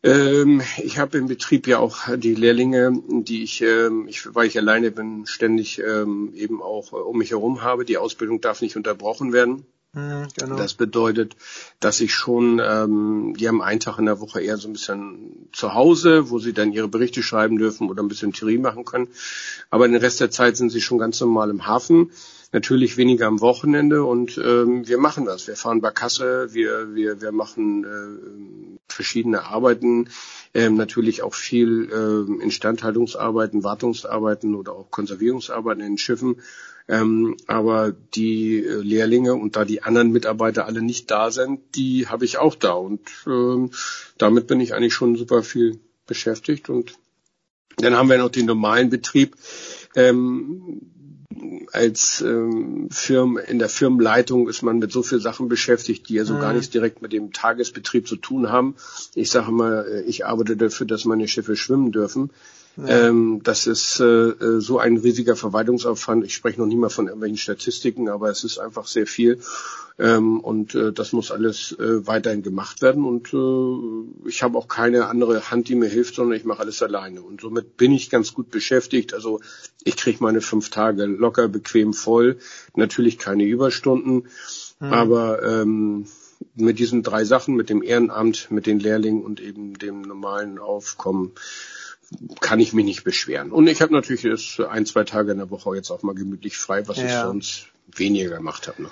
Ähm, 0.05 0.61
ich 0.83 0.99
habe 0.99 1.17
im 1.17 1.29
Betrieb 1.29 1.67
ja 1.67 1.79
auch 1.79 2.15
die 2.17 2.35
Lehrlinge, 2.35 2.93
die 3.09 3.43
ich, 3.43 3.63
ähm, 3.63 4.07
ich 4.07 4.35
weil 4.35 4.47
ich 4.47 4.59
alleine 4.59 4.91
bin, 4.91 5.25
ständig 5.25 5.79
ähm, 5.79 6.33
eben 6.35 6.63
auch 6.63 6.93
äh, 6.93 6.97
um 6.97 7.19
mich 7.19 7.31
herum 7.31 7.63
habe. 7.63 7.87
Die 7.87 7.97
Ausbildung 7.97 8.43
darf 8.43 8.61
nicht 8.61 8.77
unterbrochen 8.77 9.33
werden. 9.33 9.65
Mhm, 9.95 10.27
genau. 10.37 10.57
Das 10.57 10.75
bedeutet, 10.75 11.37
dass 11.81 12.01
ich 12.01 12.13
schon, 12.13 12.61
ähm, 12.63 13.35
die 13.39 13.49
haben 13.49 13.63
einen 13.63 13.81
Tag 13.81 13.99
in 13.99 14.05
der 14.05 14.21
Woche 14.21 14.43
eher 14.43 14.59
so 14.59 14.69
ein 14.69 14.75
bisschen 14.75 15.49
zu 15.53 15.73
Hause, 15.73 16.29
wo 16.31 16.39
sie 16.39 16.53
dann 16.53 16.73
ihre 16.73 16.89
Berichte 16.89 17.23
schreiben 17.23 17.57
dürfen 17.57 17.89
oder 17.89 18.03
ein 18.03 18.09
bisschen 18.09 18.33
Theorie 18.33 18.59
machen 18.59 18.85
können. 18.85 19.09
Aber 19.71 19.89
den 19.89 19.97
Rest 19.97 20.21
der 20.21 20.31
Zeit 20.31 20.59
sind 20.59 20.71
sie 20.71 20.83
schon 20.83 20.99
ganz 20.99 21.19
normal 21.21 21.49
im 21.49 21.67
Hafen 21.67 22.11
natürlich 22.55 22.97
weniger 22.97 23.27
am 23.27 23.41
Wochenende 23.41 24.05
und 24.05 24.39
ähm, 24.39 24.87
wir 24.87 24.97
machen 24.97 25.27
das. 25.27 25.49
Wir 25.49 25.57
fahren 25.57 25.81
Barkasse, 25.81 26.55
wir, 26.55 26.95
wir, 26.95 27.21
wir 27.21 27.33
machen 27.33 27.85
äh, 27.85 28.79
verschiedene 28.89 29.45
Arbeiten, 29.45 30.09
ähm, 30.55 30.77
natürlich 30.77 31.23
auch 31.25 31.35
viel 31.35 31.91
äh, 31.91 32.43
Instandhaltungsarbeiten, 32.45 33.65
Wartungsarbeiten 33.65 34.55
oder 34.55 34.73
auch 34.73 34.91
Konservierungsarbeiten 34.91 35.83
in 35.83 35.99
Schiffen. 35.99 36.37
Ähm, 36.87 37.37
aber 37.49 37.93
die 37.93 38.65
äh, 38.65 38.83
Lehrlinge 38.83 39.35
und 39.35 39.57
da 39.57 39.65
die 39.65 39.83
anderen 39.83 40.13
Mitarbeiter 40.13 40.67
alle 40.67 40.81
nicht 40.81 41.11
da 41.11 41.33
sind, 41.33 41.61
die 41.75 42.07
habe 42.07 42.25
ich 42.25 42.39
auch 42.39 42.55
da. 42.55 42.75
Und 42.75 43.01
ähm, 43.27 43.71
damit 44.17 44.47
bin 44.47 44.61
ich 44.61 44.75
eigentlich 44.75 44.95
schon 44.95 45.17
super 45.17 45.43
viel 45.43 45.81
beschäftigt. 46.07 46.69
Und 46.71 46.95
dann 47.79 47.97
haben 47.97 48.11
wir 48.11 48.19
noch 48.19 48.29
den 48.29 48.47
normalen 48.47 48.91
Betrieb. 48.91 49.35
Ähm, 49.97 50.93
als 51.73 52.21
ähm, 52.21 52.89
Firmen 52.91 53.43
in 53.45 53.59
der 53.59 53.69
Firmenleitung 53.69 54.49
ist 54.49 54.63
man 54.63 54.79
mit 54.79 54.93
so 54.93 55.03
viel 55.03 55.21
Sachen 55.21 55.49
beschäftigt, 55.49 56.09
die 56.09 56.15
ja 56.15 56.25
so 56.25 56.35
mhm. 56.35 56.41
gar 56.41 56.53
nichts 56.53 56.71
direkt 56.71 57.03
mit 57.03 57.13
dem 57.13 57.33
Tagesbetrieb 57.33 58.07
zu 58.07 58.17
tun 58.17 58.51
haben. 58.51 58.77
Ich 59.15 59.31
sage 59.31 59.53
mal, 59.53 59.87
äh, 59.89 60.03
ich 60.03 60.27
arbeite 60.27 60.57
dafür, 60.57 60.87
dass 60.87 61.05
meine 61.05 61.29
Schiffe 61.29 61.57
schwimmen 61.57 61.93
dürfen. 61.93 62.31
Ja. 62.77 63.09
Ähm, 63.09 63.41
das 63.43 63.67
ist 63.67 64.01
äh, 64.01 64.05
äh, 64.05 64.61
so 64.61 64.79
ein 64.79 64.97
riesiger 64.97 65.37
Verwaltungsaufwand. 65.37 66.25
Ich 66.25 66.35
spreche 66.35 66.61
noch 66.61 66.67
nie 66.67 66.77
mal 66.77 66.89
von 66.91 67.07
irgendwelchen 67.07 67.39
Statistiken, 67.39 68.09
aber 68.09 68.31
es 68.31 68.43
ist 68.43 68.59
einfach 68.59 68.87
sehr 68.87 69.07
viel. 69.07 69.41
Ähm, 69.97 70.41
und 70.41 70.75
äh, 70.75 70.93
das 70.93 71.13
muss 71.13 71.31
alles 71.31 71.73
äh, 71.79 72.05
weiterhin 72.07 72.43
gemacht 72.43 72.83
werden. 72.83 73.05
Und 73.05 73.33
äh, 73.33 74.29
ich 74.29 74.43
habe 74.43 74.59
auch 74.59 74.67
keine 74.67 75.07
andere 75.07 75.53
Hand, 75.53 75.69
die 75.69 75.77
mir 75.77 75.89
hilft, 75.89 76.17
sondern 76.17 76.37
ich 76.37 76.45
mache 76.45 76.61
alles 76.61 76.83
alleine. 76.83 77.23
Und 77.23 77.41
somit 77.41 77.77
bin 77.77 77.93
ich 77.93 78.11
ganz 78.11 78.35
gut 78.35 78.51
beschäftigt. 78.51 79.15
Also 79.15 79.41
ich 79.85 79.97
kriege 79.97 80.19
meine 80.21 80.41
fünf 80.41 80.71
Tage 80.71 81.05
locker, 81.05 81.47
bequem 81.47 81.93
voll. 81.93 82.39
Natürlich 82.75 83.19
keine 83.19 83.45
Überstunden. 83.45 84.27
Mhm. 84.81 84.93
Aber 84.93 85.43
ähm, 85.45 86.07
mit 86.57 86.81
diesen 86.81 87.05
drei 87.05 87.25
Sachen, 87.25 87.55
mit 87.55 87.71
dem 87.71 87.83
Ehrenamt, 87.83 88.51
mit 88.51 88.67
den 88.67 88.81
Lehrlingen 88.81 89.23
und 89.23 89.41
eben 89.41 89.79
dem 89.79 90.03
normalen 90.03 90.59
Aufkommen, 90.59 91.33
kann 92.41 92.61
ich 92.61 92.73
mich 92.73 92.85
nicht 92.85 93.05
beschweren. 93.05 93.51
Und 93.51 93.67
ich 93.67 93.83
habe 93.83 93.93
natürlich 93.93 94.23
das 94.23 94.67
ein, 94.67 94.87
zwei 94.87 95.05
Tage 95.05 95.33
in 95.33 95.39
der 95.39 95.51
Woche 95.51 95.75
jetzt 95.75 95.91
auch 95.91 96.03
mal 96.03 96.15
gemütlich 96.15 96.57
frei, 96.57 96.87
was 96.87 96.99
ja. 96.99 97.05
ich 97.05 97.13
sonst 97.13 97.67
weniger 97.87 98.37
gemacht 98.37 98.69
habe. 98.69 98.83
Ne? 98.83 98.91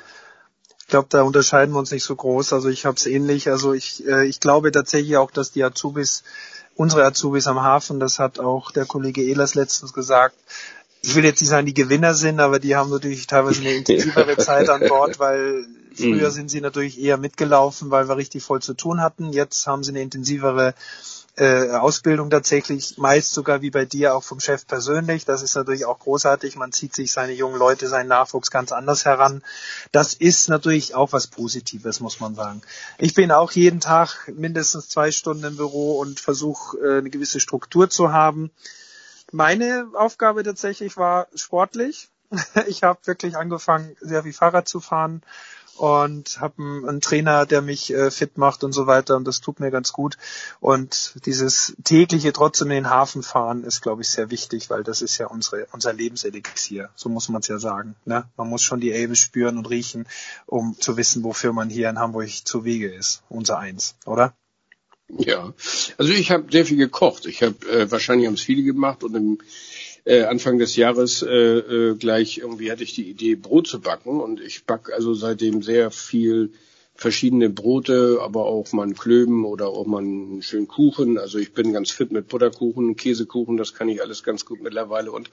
Ich 0.81 0.87
glaube, 0.89 1.09
da 1.11 1.23
unterscheiden 1.23 1.75
wir 1.75 1.79
uns 1.79 1.91
nicht 1.91 2.05
so 2.05 2.17
groß. 2.17 2.53
Also 2.53 2.69
ich 2.69 2.85
habe 2.85 2.97
es 2.97 3.07
ähnlich. 3.07 3.49
Also 3.49 3.73
ich, 3.73 4.07
äh, 4.07 4.27
ich 4.27 4.41
glaube 4.41 4.73
tatsächlich 4.73 5.17
auch, 5.17 5.31
dass 5.31 5.53
die 5.53 5.65
Azubis, 5.65 6.23
unsere 6.75 7.05
Azubis 7.05 7.47
am 7.47 7.63
Hafen, 7.63 8.01
das 8.01 8.19
hat 8.19 8.39
auch 8.39 8.71
der 8.71 8.85
Kollege 8.85 9.23
Ehlers 9.23 9.55
letztens 9.55 9.93
gesagt, 9.93 10.37
ich 11.05 11.15
will 11.17 11.25
jetzt 11.25 11.41
nicht 11.41 11.51
sagen, 11.51 11.67
die 11.67 11.75
Gewinner 11.75 12.15
sind, 12.15 12.41
aber 12.41 12.61
die 12.61 12.77
haben 12.77 12.91
natürlich 12.91 13.27
teilweise 13.27 13.61
eine 13.61 13.73
intensivere 13.73 14.37
Zeit 14.39 14.69
an 14.69 14.87
Bord, 14.87 15.19
weil 15.19 15.67
früher 15.95 16.29
mhm. 16.29 16.33
sind 16.33 16.51
sie 16.51 16.61
natürlich 16.61 17.01
eher 17.01 17.17
mitgelaufen, 17.17 17.91
weil 17.91 18.09
wir 18.09 18.17
richtig 18.17 18.43
voll 18.43 18.63
zu 18.63 18.75
tun 18.75 19.01
hatten. 19.01 19.33
Jetzt 19.33 19.67
haben 19.67 19.83
sie 19.83 19.91
eine 19.91 20.03
intensivere 20.03 20.75
äh, 21.37 21.71
Ausbildung 21.71 22.29
tatsächlich, 22.29 22.99
meist 22.99 23.33
sogar 23.33 23.63
wie 23.63 23.71
bei 23.71 23.87
dir 23.87 24.15
auch 24.15 24.23
vom 24.23 24.39
Chef 24.39 24.67
persönlich. 24.67 25.25
Das 25.25 25.43
ist 25.43 25.55
natürlich 25.55 25.87
auch 25.87 25.99
großartig. 25.99 26.57
Man 26.57 26.73
zieht 26.73 26.95
sich 26.95 27.11
seine 27.11 27.33
jungen 27.33 27.59
Leute, 27.59 27.89
seinen 27.89 28.09
Nachwuchs 28.09 28.51
ganz 28.51 28.71
anders 28.71 29.07
heran. 29.07 29.43
Das 29.93 30.13
ist 30.13 30.49
natürlich 30.49 30.95
auch 30.95 31.13
was 31.13 31.29
Positives, 31.29 32.01
muss 32.01 32.21
man 32.21 32.35
sagen. 32.35 32.61
Ich 32.99 33.15
bin 33.15 33.33
auch 33.33 33.53
jeden 33.53 33.81
Tag 33.81 34.31
mindestens 34.35 34.91
zwei 34.91 35.11
Stunden 35.11 35.45
im 35.45 35.57
Büro 35.57 35.99
und 35.99 36.21
versuche 36.21 36.77
äh, 36.79 36.99
eine 36.99 37.11
gewisse 37.11 37.41
Struktur 37.41 37.89
zu 37.89 38.13
haben. 38.13 38.51
Meine 39.31 39.89
Aufgabe 39.95 40.43
tatsächlich 40.43 40.99
war 40.99 41.29
sportlich. 41.35 42.12
Ich 42.67 42.83
habe 42.83 42.99
wirklich 43.05 43.37
angefangen, 43.37 43.97
sehr 44.01 44.23
viel 44.23 44.33
Fahrrad 44.33 44.69
zu 44.69 44.81
fahren 44.81 45.23
und 45.77 46.41
habe 46.41 46.63
einen, 46.63 47.01
Trainer, 47.01 47.47
der 47.47 47.63
mich 47.63 47.93
äh, 47.93 48.11
fit 48.11 48.37
macht 48.37 48.63
und 48.63 48.73
so 48.73 48.87
weiter 48.87 49.17
und 49.17 49.27
das 49.27 49.41
tut 49.41 49.59
mir 49.59 49.71
ganz 49.71 49.93
gut. 49.93 50.19
Und 50.61 51.15
dieses 51.25 51.75
tägliche 51.83 52.33
trotzdem 52.33 52.71
in 52.71 52.85
den 52.85 52.91
Hafen 52.91 53.23
fahren 53.23 53.65
ist, 53.65 53.81
glaube 53.81 54.03
ich, 54.03 54.09
sehr 54.09 54.31
wichtig, 54.31 54.71
weil 54.71 54.85
das 54.85 55.03
ist 55.03 55.19
ja 55.19 55.27
unsere, 55.27 55.67
unser 55.73 55.93
Lebenselixier. 55.93 56.91
So 56.95 57.09
muss 57.09 57.29
man 57.29 57.41
es 57.41 57.49
ja 57.49 57.59
sagen. 57.59 57.97
Ne? 58.05 58.25
Man 58.37 58.49
muss 58.49 58.63
schon 58.63 58.81
die 58.81 58.93
Elbe 58.93 59.17
spüren 59.17 59.59
und 59.59 59.71
riechen, 59.71 60.07
um 60.47 60.77
zu 60.79 60.97
wissen, 60.97 61.25
wofür 61.25 61.53
man 61.53 61.71
hier 61.71 61.89
in 61.89 61.99
Hamburg 61.99 62.31
zu 62.45 62.65
Wege 62.65 62.93
ist. 62.93 63.23
Unser 63.29 63.59
Eins, 63.59 63.97
oder? 64.05 64.35
Ja, 65.09 65.53
also 65.99 66.13
ich 66.13 66.31
habe 66.31 66.51
sehr 66.51 66.65
viel 66.65 66.79
gekocht. 66.79 67.27
Ich 67.27 67.43
habe 67.43 67.69
äh, 67.71 67.91
wahrscheinlich 67.91 68.27
haben 68.27 68.35
es 68.35 68.43
viele 68.43 68.63
gemacht 68.63 69.05
und 69.05 69.15
im 69.15 69.39
äh, 70.05 70.23
Anfang 70.23 70.59
des 70.59 70.77
Jahres 70.77 71.23
äh, 71.23 71.29
äh, 71.29 71.95
gleich 71.95 72.39
irgendwie 72.39 72.71
hatte 72.71 72.83
ich 72.83 72.95
die 72.95 73.09
Idee, 73.09 73.35
Brot 73.37 73.67
zu 73.69 73.81
backen 73.81 74.21
und 74.21 74.41
ich 74.41 74.65
back 74.65 74.91
also 74.93 75.15
seitdem 75.15 75.63
sehr 75.63 75.91
viel 75.91 76.53
verschiedene 76.95 77.51
Brote, 77.51 78.19
aber 78.21 78.45
auch 78.45 78.73
mal 78.73 78.83
einen 78.83 78.95
Klöben 78.95 79.45
oder 79.45 79.69
auch 79.69 79.87
mal 79.87 80.03
einen 80.03 80.43
schönen 80.43 80.69
Kuchen. 80.69 81.19
Also 81.19 81.39
ich 81.39 81.53
bin 81.53 81.73
ganz 81.73 81.91
fit 81.91 82.13
mit 82.13 82.29
Butterkuchen, 82.29 82.97
Käsekuchen, 82.97 83.57
das 83.57 83.75
kann 83.75 83.89
ich 83.89 84.03
alles 84.03 84.23
ganz 84.23 84.45
gut 84.45 84.63
mittlerweile 84.63 85.11
und 85.11 85.31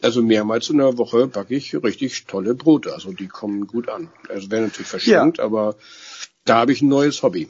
also 0.00 0.22
mehrmals 0.22 0.70
in 0.70 0.78
der 0.78 0.96
Woche 0.96 1.26
backe 1.26 1.54
ich 1.54 1.74
richtig 1.82 2.26
tolle 2.26 2.54
Brote. 2.54 2.92
Also 2.92 3.12
die 3.12 3.26
kommen 3.26 3.66
gut 3.66 3.88
an. 3.88 4.10
Also 4.28 4.50
werden 4.50 4.64
natürlich 4.64 4.88
verschenkt, 4.88 5.38
ja. 5.38 5.44
aber 5.44 5.76
da 6.44 6.56
habe 6.56 6.72
ich 6.72 6.82
ein 6.82 6.88
neues 6.88 7.22
Hobby. 7.22 7.48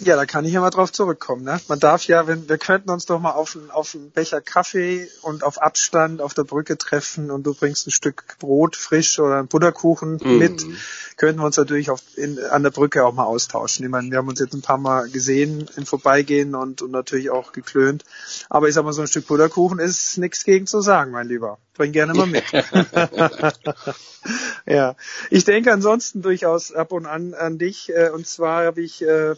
Ja, 0.00 0.16
da 0.16 0.26
kann 0.26 0.44
ich 0.44 0.52
ja 0.52 0.60
mal 0.60 0.70
drauf 0.70 0.92
zurückkommen. 0.92 1.42
Ne? 1.42 1.58
Man 1.68 1.80
darf 1.80 2.06
ja, 2.06 2.26
wenn 2.26 2.48
wir 2.48 2.58
könnten 2.58 2.90
uns 2.90 3.06
doch 3.06 3.18
mal 3.18 3.30
auf, 3.30 3.56
auf 3.70 3.94
einen 3.94 4.10
Becher 4.10 4.42
Kaffee 4.42 5.08
und 5.22 5.42
auf 5.42 5.60
Abstand 5.62 6.20
auf 6.20 6.34
der 6.34 6.44
Brücke 6.44 6.76
treffen 6.76 7.30
und 7.30 7.44
du 7.44 7.54
bringst 7.54 7.86
ein 7.86 7.92
Stück 7.92 8.36
Brot 8.38 8.76
frisch 8.76 9.18
oder 9.18 9.38
einen 9.38 9.48
Butterkuchen 9.48 10.20
mm. 10.22 10.38
mit, 10.38 10.66
könnten 11.16 11.40
wir 11.40 11.46
uns 11.46 11.56
natürlich 11.56 11.88
auf, 11.88 12.02
in, 12.16 12.38
an 12.38 12.62
der 12.62 12.70
Brücke 12.70 13.06
auch 13.06 13.14
mal 13.14 13.24
austauschen. 13.24 13.86
Ich 13.86 13.90
meine, 13.90 14.10
wir 14.10 14.18
haben 14.18 14.28
uns 14.28 14.38
jetzt 14.38 14.52
ein 14.52 14.60
paar 14.60 14.76
Mal 14.76 15.08
gesehen 15.08 15.66
im 15.76 15.86
Vorbeigehen 15.86 16.54
und, 16.54 16.82
und 16.82 16.90
natürlich 16.90 17.30
auch 17.30 17.52
geklönt. 17.52 18.04
Aber 18.50 18.68
ich 18.68 18.74
sag 18.74 18.84
mal, 18.84 18.92
so 18.92 19.00
ein 19.00 19.08
Stück 19.08 19.26
Butterkuchen 19.26 19.78
ist 19.78 20.18
nichts 20.18 20.44
gegen 20.44 20.66
zu 20.66 20.82
sagen, 20.82 21.10
mein 21.12 21.28
Lieber. 21.28 21.58
Bring 21.74 21.92
gerne 21.92 22.12
mal 22.12 22.26
mit. 22.26 22.44
ja, 24.66 24.94
ich 25.30 25.44
denke 25.44 25.72
ansonsten 25.72 26.22
durchaus 26.22 26.72
ab 26.72 26.92
und 26.92 27.06
an 27.06 27.34
an 27.34 27.58
dich. 27.58 27.90
Äh, 27.94 28.10
und 28.10 28.26
zwar 28.26 28.64
habe 28.64 28.82
ich 28.82 29.02
äh, 29.02 29.34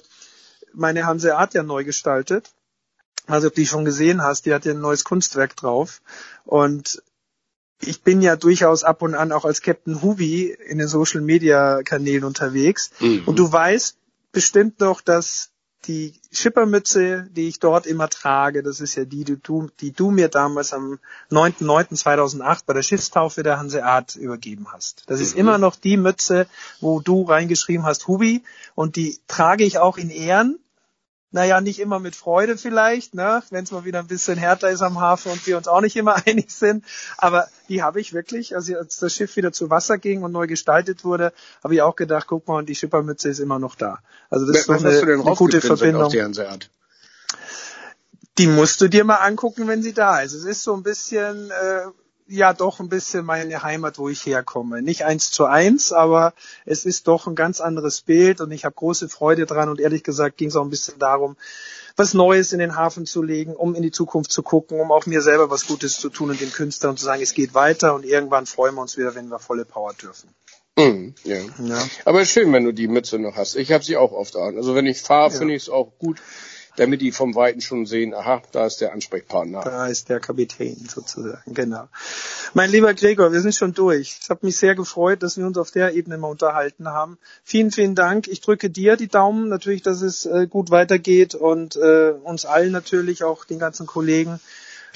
meine 0.72 1.06
Hanseat 1.06 1.54
ja 1.54 1.62
neu 1.62 1.84
gestaltet. 1.84 2.52
Also 3.26 3.48
ob 3.48 3.54
du 3.54 3.60
die 3.60 3.66
schon 3.66 3.84
gesehen 3.84 4.22
hast, 4.22 4.46
die 4.46 4.54
hat 4.54 4.64
ja 4.64 4.72
ein 4.72 4.80
neues 4.80 5.04
Kunstwerk 5.04 5.54
drauf. 5.56 6.00
Und 6.44 7.02
ich 7.80 8.02
bin 8.02 8.22
ja 8.22 8.36
durchaus 8.36 8.84
ab 8.84 9.02
und 9.02 9.14
an 9.14 9.32
auch 9.32 9.44
als 9.44 9.62
Captain 9.62 10.02
Hubi 10.02 10.50
in 10.50 10.78
den 10.78 10.88
Social 10.88 11.20
Media 11.20 11.82
Kanälen 11.82 12.24
unterwegs. 12.24 12.90
Mhm. 13.00 13.22
Und 13.26 13.38
du 13.38 13.50
weißt 13.50 13.98
bestimmt 14.32 14.80
noch, 14.80 15.00
dass 15.00 15.50
die 15.86 16.14
Schippermütze, 16.32 17.28
die 17.30 17.48
ich 17.48 17.60
dort 17.60 17.86
immer 17.86 18.08
trage, 18.08 18.62
das 18.62 18.80
ist 18.80 18.96
ja 18.96 19.04
die, 19.04 19.24
die 19.24 19.40
du, 19.40 19.68
die 19.80 19.92
du 19.92 20.10
mir 20.10 20.28
damals 20.28 20.72
am 20.72 20.98
9.9.2008 21.30 22.62
bei 22.66 22.74
der 22.74 22.82
Schiffstaufe 22.82 23.42
der 23.42 23.58
Hanseat 23.58 24.16
übergeben 24.16 24.66
hast. 24.72 25.04
Das 25.06 25.20
ist 25.20 25.34
mhm. 25.34 25.40
immer 25.40 25.58
noch 25.58 25.76
die 25.76 25.96
Mütze, 25.96 26.46
wo 26.80 27.00
du 27.00 27.22
reingeschrieben 27.22 27.86
hast, 27.86 28.08
Hubi, 28.08 28.42
und 28.74 28.96
die 28.96 29.18
trage 29.28 29.64
ich 29.64 29.78
auch 29.78 29.96
in 29.96 30.10
Ehren 30.10 30.58
naja, 31.30 31.60
nicht 31.60 31.78
immer 31.78 31.98
mit 31.98 32.16
Freude 32.16 32.56
vielleicht, 32.56 33.14
ne? 33.14 33.42
wenn 33.50 33.64
es 33.64 33.70
mal 33.70 33.84
wieder 33.84 33.98
ein 33.98 34.06
bisschen 34.06 34.38
härter 34.38 34.70
ist 34.70 34.80
am 34.80 34.98
Hafen 34.98 35.32
und 35.32 35.46
wir 35.46 35.58
uns 35.58 35.68
auch 35.68 35.80
nicht 35.80 35.96
immer 35.96 36.16
einig 36.26 36.50
sind. 36.50 36.84
Aber 37.18 37.48
die 37.68 37.82
habe 37.82 38.00
ich 38.00 38.14
wirklich, 38.14 38.54
also 38.54 38.76
als 38.76 38.98
das 38.98 39.14
Schiff 39.14 39.36
wieder 39.36 39.52
zu 39.52 39.68
Wasser 39.68 39.98
ging 39.98 40.22
und 40.22 40.32
neu 40.32 40.46
gestaltet 40.46 41.04
wurde, 41.04 41.32
habe 41.62 41.74
ich 41.74 41.82
auch 41.82 41.96
gedacht, 41.96 42.26
guck 42.28 42.48
mal, 42.48 42.58
und 42.58 42.68
die 42.68 42.74
Schippermütze 42.74 43.28
ist 43.28 43.40
immer 43.40 43.58
noch 43.58 43.74
da. 43.74 43.98
Also 44.30 44.46
das 44.46 44.60
ist 44.60 44.68
Was 44.68 44.84
eine, 44.84 45.00
eine 45.00 45.22
gute 45.34 45.60
Verbindung. 45.60 46.10
Die 48.38 48.46
musst 48.46 48.80
du 48.80 48.88
dir 48.88 49.04
mal 49.04 49.16
angucken, 49.16 49.66
wenn 49.66 49.82
sie 49.82 49.92
da 49.92 50.20
ist. 50.20 50.32
Es 50.32 50.44
ist 50.44 50.62
so 50.62 50.74
ein 50.74 50.82
bisschen 50.82 51.50
äh, 51.50 51.82
ja 52.28 52.52
doch 52.52 52.78
ein 52.78 52.88
bisschen 52.88 53.24
meine 53.24 53.62
Heimat, 53.62 53.98
wo 53.98 54.08
ich 54.08 54.24
herkomme. 54.26 54.82
Nicht 54.82 55.04
eins 55.04 55.30
zu 55.30 55.46
eins, 55.46 55.92
aber 55.92 56.34
es 56.64 56.84
ist 56.84 57.08
doch 57.08 57.26
ein 57.26 57.34
ganz 57.34 57.60
anderes 57.60 58.02
Bild 58.02 58.40
und 58.40 58.50
ich 58.52 58.64
habe 58.64 58.74
große 58.74 59.08
Freude 59.08 59.46
dran 59.46 59.68
und 59.68 59.80
ehrlich 59.80 60.04
gesagt 60.04 60.36
ging 60.36 60.48
es 60.48 60.56
auch 60.56 60.62
ein 60.62 60.70
bisschen 60.70 60.98
darum, 60.98 61.36
was 61.96 62.14
Neues 62.14 62.52
in 62.52 62.60
den 62.60 62.76
Hafen 62.76 63.06
zu 63.06 63.22
legen, 63.22 63.56
um 63.56 63.74
in 63.74 63.82
die 63.82 63.90
Zukunft 63.90 64.30
zu 64.30 64.42
gucken, 64.42 64.80
um 64.80 64.92
auch 64.92 65.06
mir 65.06 65.22
selber 65.22 65.50
was 65.50 65.66
Gutes 65.66 65.98
zu 65.98 66.10
tun 66.10 66.30
und 66.30 66.40
den 66.40 66.52
Künstlern 66.52 66.96
zu 66.96 67.04
sagen, 67.04 67.22
es 67.22 67.34
geht 67.34 67.54
weiter 67.54 67.94
und 67.94 68.04
irgendwann 68.04 68.46
freuen 68.46 68.74
wir 68.74 68.82
uns 68.82 68.96
wieder, 68.96 69.14
wenn 69.14 69.28
wir 69.28 69.38
volle 69.38 69.64
Power 69.64 69.94
dürfen. 69.94 70.28
Mm, 70.76 71.14
ja. 71.24 71.38
ja. 71.64 71.88
Aber 72.04 72.24
schön, 72.24 72.52
wenn 72.52 72.64
du 72.64 72.72
die 72.72 72.86
Mütze 72.86 73.18
noch 73.18 73.34
hast. 73.34 73.56
Ich 73.56 73.72
habe 73.72 73.82
sie 73.82 73.96
auch 73.96 74.12
oft 74.12 74.36
an. 74.36 74.56
Also 74.56 74.76
wenn 74.76 74.86
ich 74.86 75.00
fahre, 75.00 75.32
ja. 75.32 75.38
finde 75.38 75.54
ich 75.54 75.62
es 75.62 75.68
auch 75.68 75.98
gut, 75.98 76.22
damit 76.78 77.00
die 77.00 77.12
vom 77.12 77.34
Weiten 77.34 77.60
schon 77.60 77.86
sehen, 77.86 78.14
aha, 78.14 78.42
da 78.52 78.66
ist 78.66 78.80
der 78.80 78.92
Ansprechpartner. 78.92 79.62
Da 79.62 79.86
ist 79.88 80.08
der 80.08 80.20
Kapitän 80.20 80.76
sozusagen, 80.88 81.54
genau. 81.54 81.88
Mein 82.54 82.70
lieber 82.70 82.94
Gregor, 82.94 83.32
wir 83.32 83.40
sind 83.40 83.54
schon 83.54 83.74
durch. 83.74 84.18
Es 84.22 84.30
hat 84.30 84.42
mich 84.42 84.56
sehr 84.56 84.74
gefreut, 84.74 85.22
dass 85.22 85.36
wir 85.36 85.46
uns 85.46 85.58
auf 85.58 85.70
der 85.70 85.94
Ebene 85.94 86.18
mal 86.18 86.28
unterhalten 86.28 86.88
haben. 86.88 87.18
Vielen, 87.42 87.72
vielen 87.72 87.94
Dank. 87.94 88.28
Ich 88.28 88.40
drücke 88.40 88.70
dir 88.70 88.96
die 88.96 89.08
Daumen 89.08 89.48
natürlich, 89.48 89.82
dass 89.82 90.02
es 90.02 90.26
äh, 90.26 90.46
gut 90.48 90.70
weitergeht 90.70 91.34
und 91.34 91.76
äh, 91.76 92.12
uns 92.22 92.44
allen 92.44 92.72
natürlich, 92.72 93.24
auch 93.24 93.44
den 93.44 93.58
ganzen 93.58 93.86
Kollegen. 93.86 94.40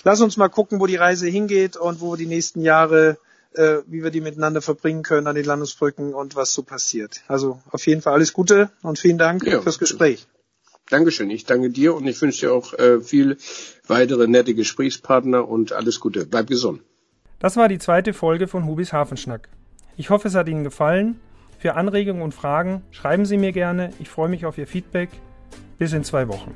Lass 0.04 0.20
uns 0.20 0.36
mal 0.36 0.48
gucken, 0.48 0.80
wo 0.80 0.86
die 0.86 0.96
Reise 0.96 1.26
hingeht 1.26 1.76
und 1.76 2.00
wo 2.00 2.12
wir 2.12 2.16
die 2.16 2.26
nächsten 2.26 2.62
Jahre 2.62 3.18
äh, 3.54 3.78
wie 3.86 4.02
wir 4.02 4.10
die 4.10 4.20
miteinander 4.20 4.62
verbringen 4.62 5.02
können 5.02 5.26
an 5.26 5.34
den 5.34 5.44
Landesbrücken 5.44 6.14
und 6.14 6.36
was 6.36 6.52
so 6.54 6.62
passiert. 6.62 7.22
Also 7.28 7.60
auf 7.70 7.86
jeden 7.86 8.00
Fall 8.00 8.14
alles 8.14 8.32
Gute 8.32 8.70
und 8.82 8.98
vielen 8.98 9.18
Dank 9.18 9.44
ja, 9.44 9.60
fürs 9.60 9.78
Gespräch. 9.78 10.26
Dankeschön. 10.92 11.30
Ich 11.30 11.46
danke 11.46 11.70
dir 11.70 11.94
und 11.94 12.06
ich 12.06 12.20
wünsche 12.20 12.46
dir 12.46 12.52
auch 12.52 12.74
äh, 12.74 13.00
viel 13.00 13.38
weitere 13.86 14.26
nette 14.26 14.54
Gesprächspartner 14.54 15.48
und 15.48 15.72
alles 15.72 16.00
Gute. 16.00 16.26
Bleib 16.26 16.48
gesund. 16.48 16.82
Das 17.38 17.56
war 17.56 17.68
die 17.68 17.78
zweite 17.78 18.12
Folge 18.12 18.46
von 18.46 18.66
Hubis 18.66 18.92
Hafenschnack. 18.92 19.48
Ich 19.96 20.10
hoffe, 20.10 20.28
es 20.28 20.34
hat 20.34 20.48
Ihnen 20.48 20.64
gefallen. 20.64 21.18
Für 21.58 21.74
Anregungen 21.74 22.22
und 22.22 22.34
Fragen 22.34 22.82
schreiben 22.90 23.24
Sie 23.24 23.38
mir 23.38 23.52
gerne. 23.52 23.90
Ich 24.00 24.08
freue 24.08 24.28
mich 24.28 24.44
auf 24.44 24.58
Ihr 24.58 24.66
Feedback. 24.66 25.08
Bis 25.78 25.92
in 25.92 26.04
zwei 26.04 26.28
Wochen. 26.28 26.54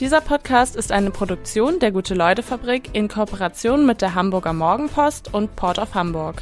Dieser 0.00 0.20
Podcast 0.20 0.76
ist 0.76 0.92
eine 0.92 1.10
Produktion 1.10 1.80
der 1.80 1.90
Gute-Leute-Fabrik 1.90 2.90
in 2.92 3.08
Kooperation 3.08 3.84
mit 3.84 4.00
der 4.00 4.14
Hamburger 4.14 4.52
Morgenpost 4.52 5.34
und 5.34 5.56
Port 5.56 5.80
of 5.80 5.94
Hamburg. 5.94 6.40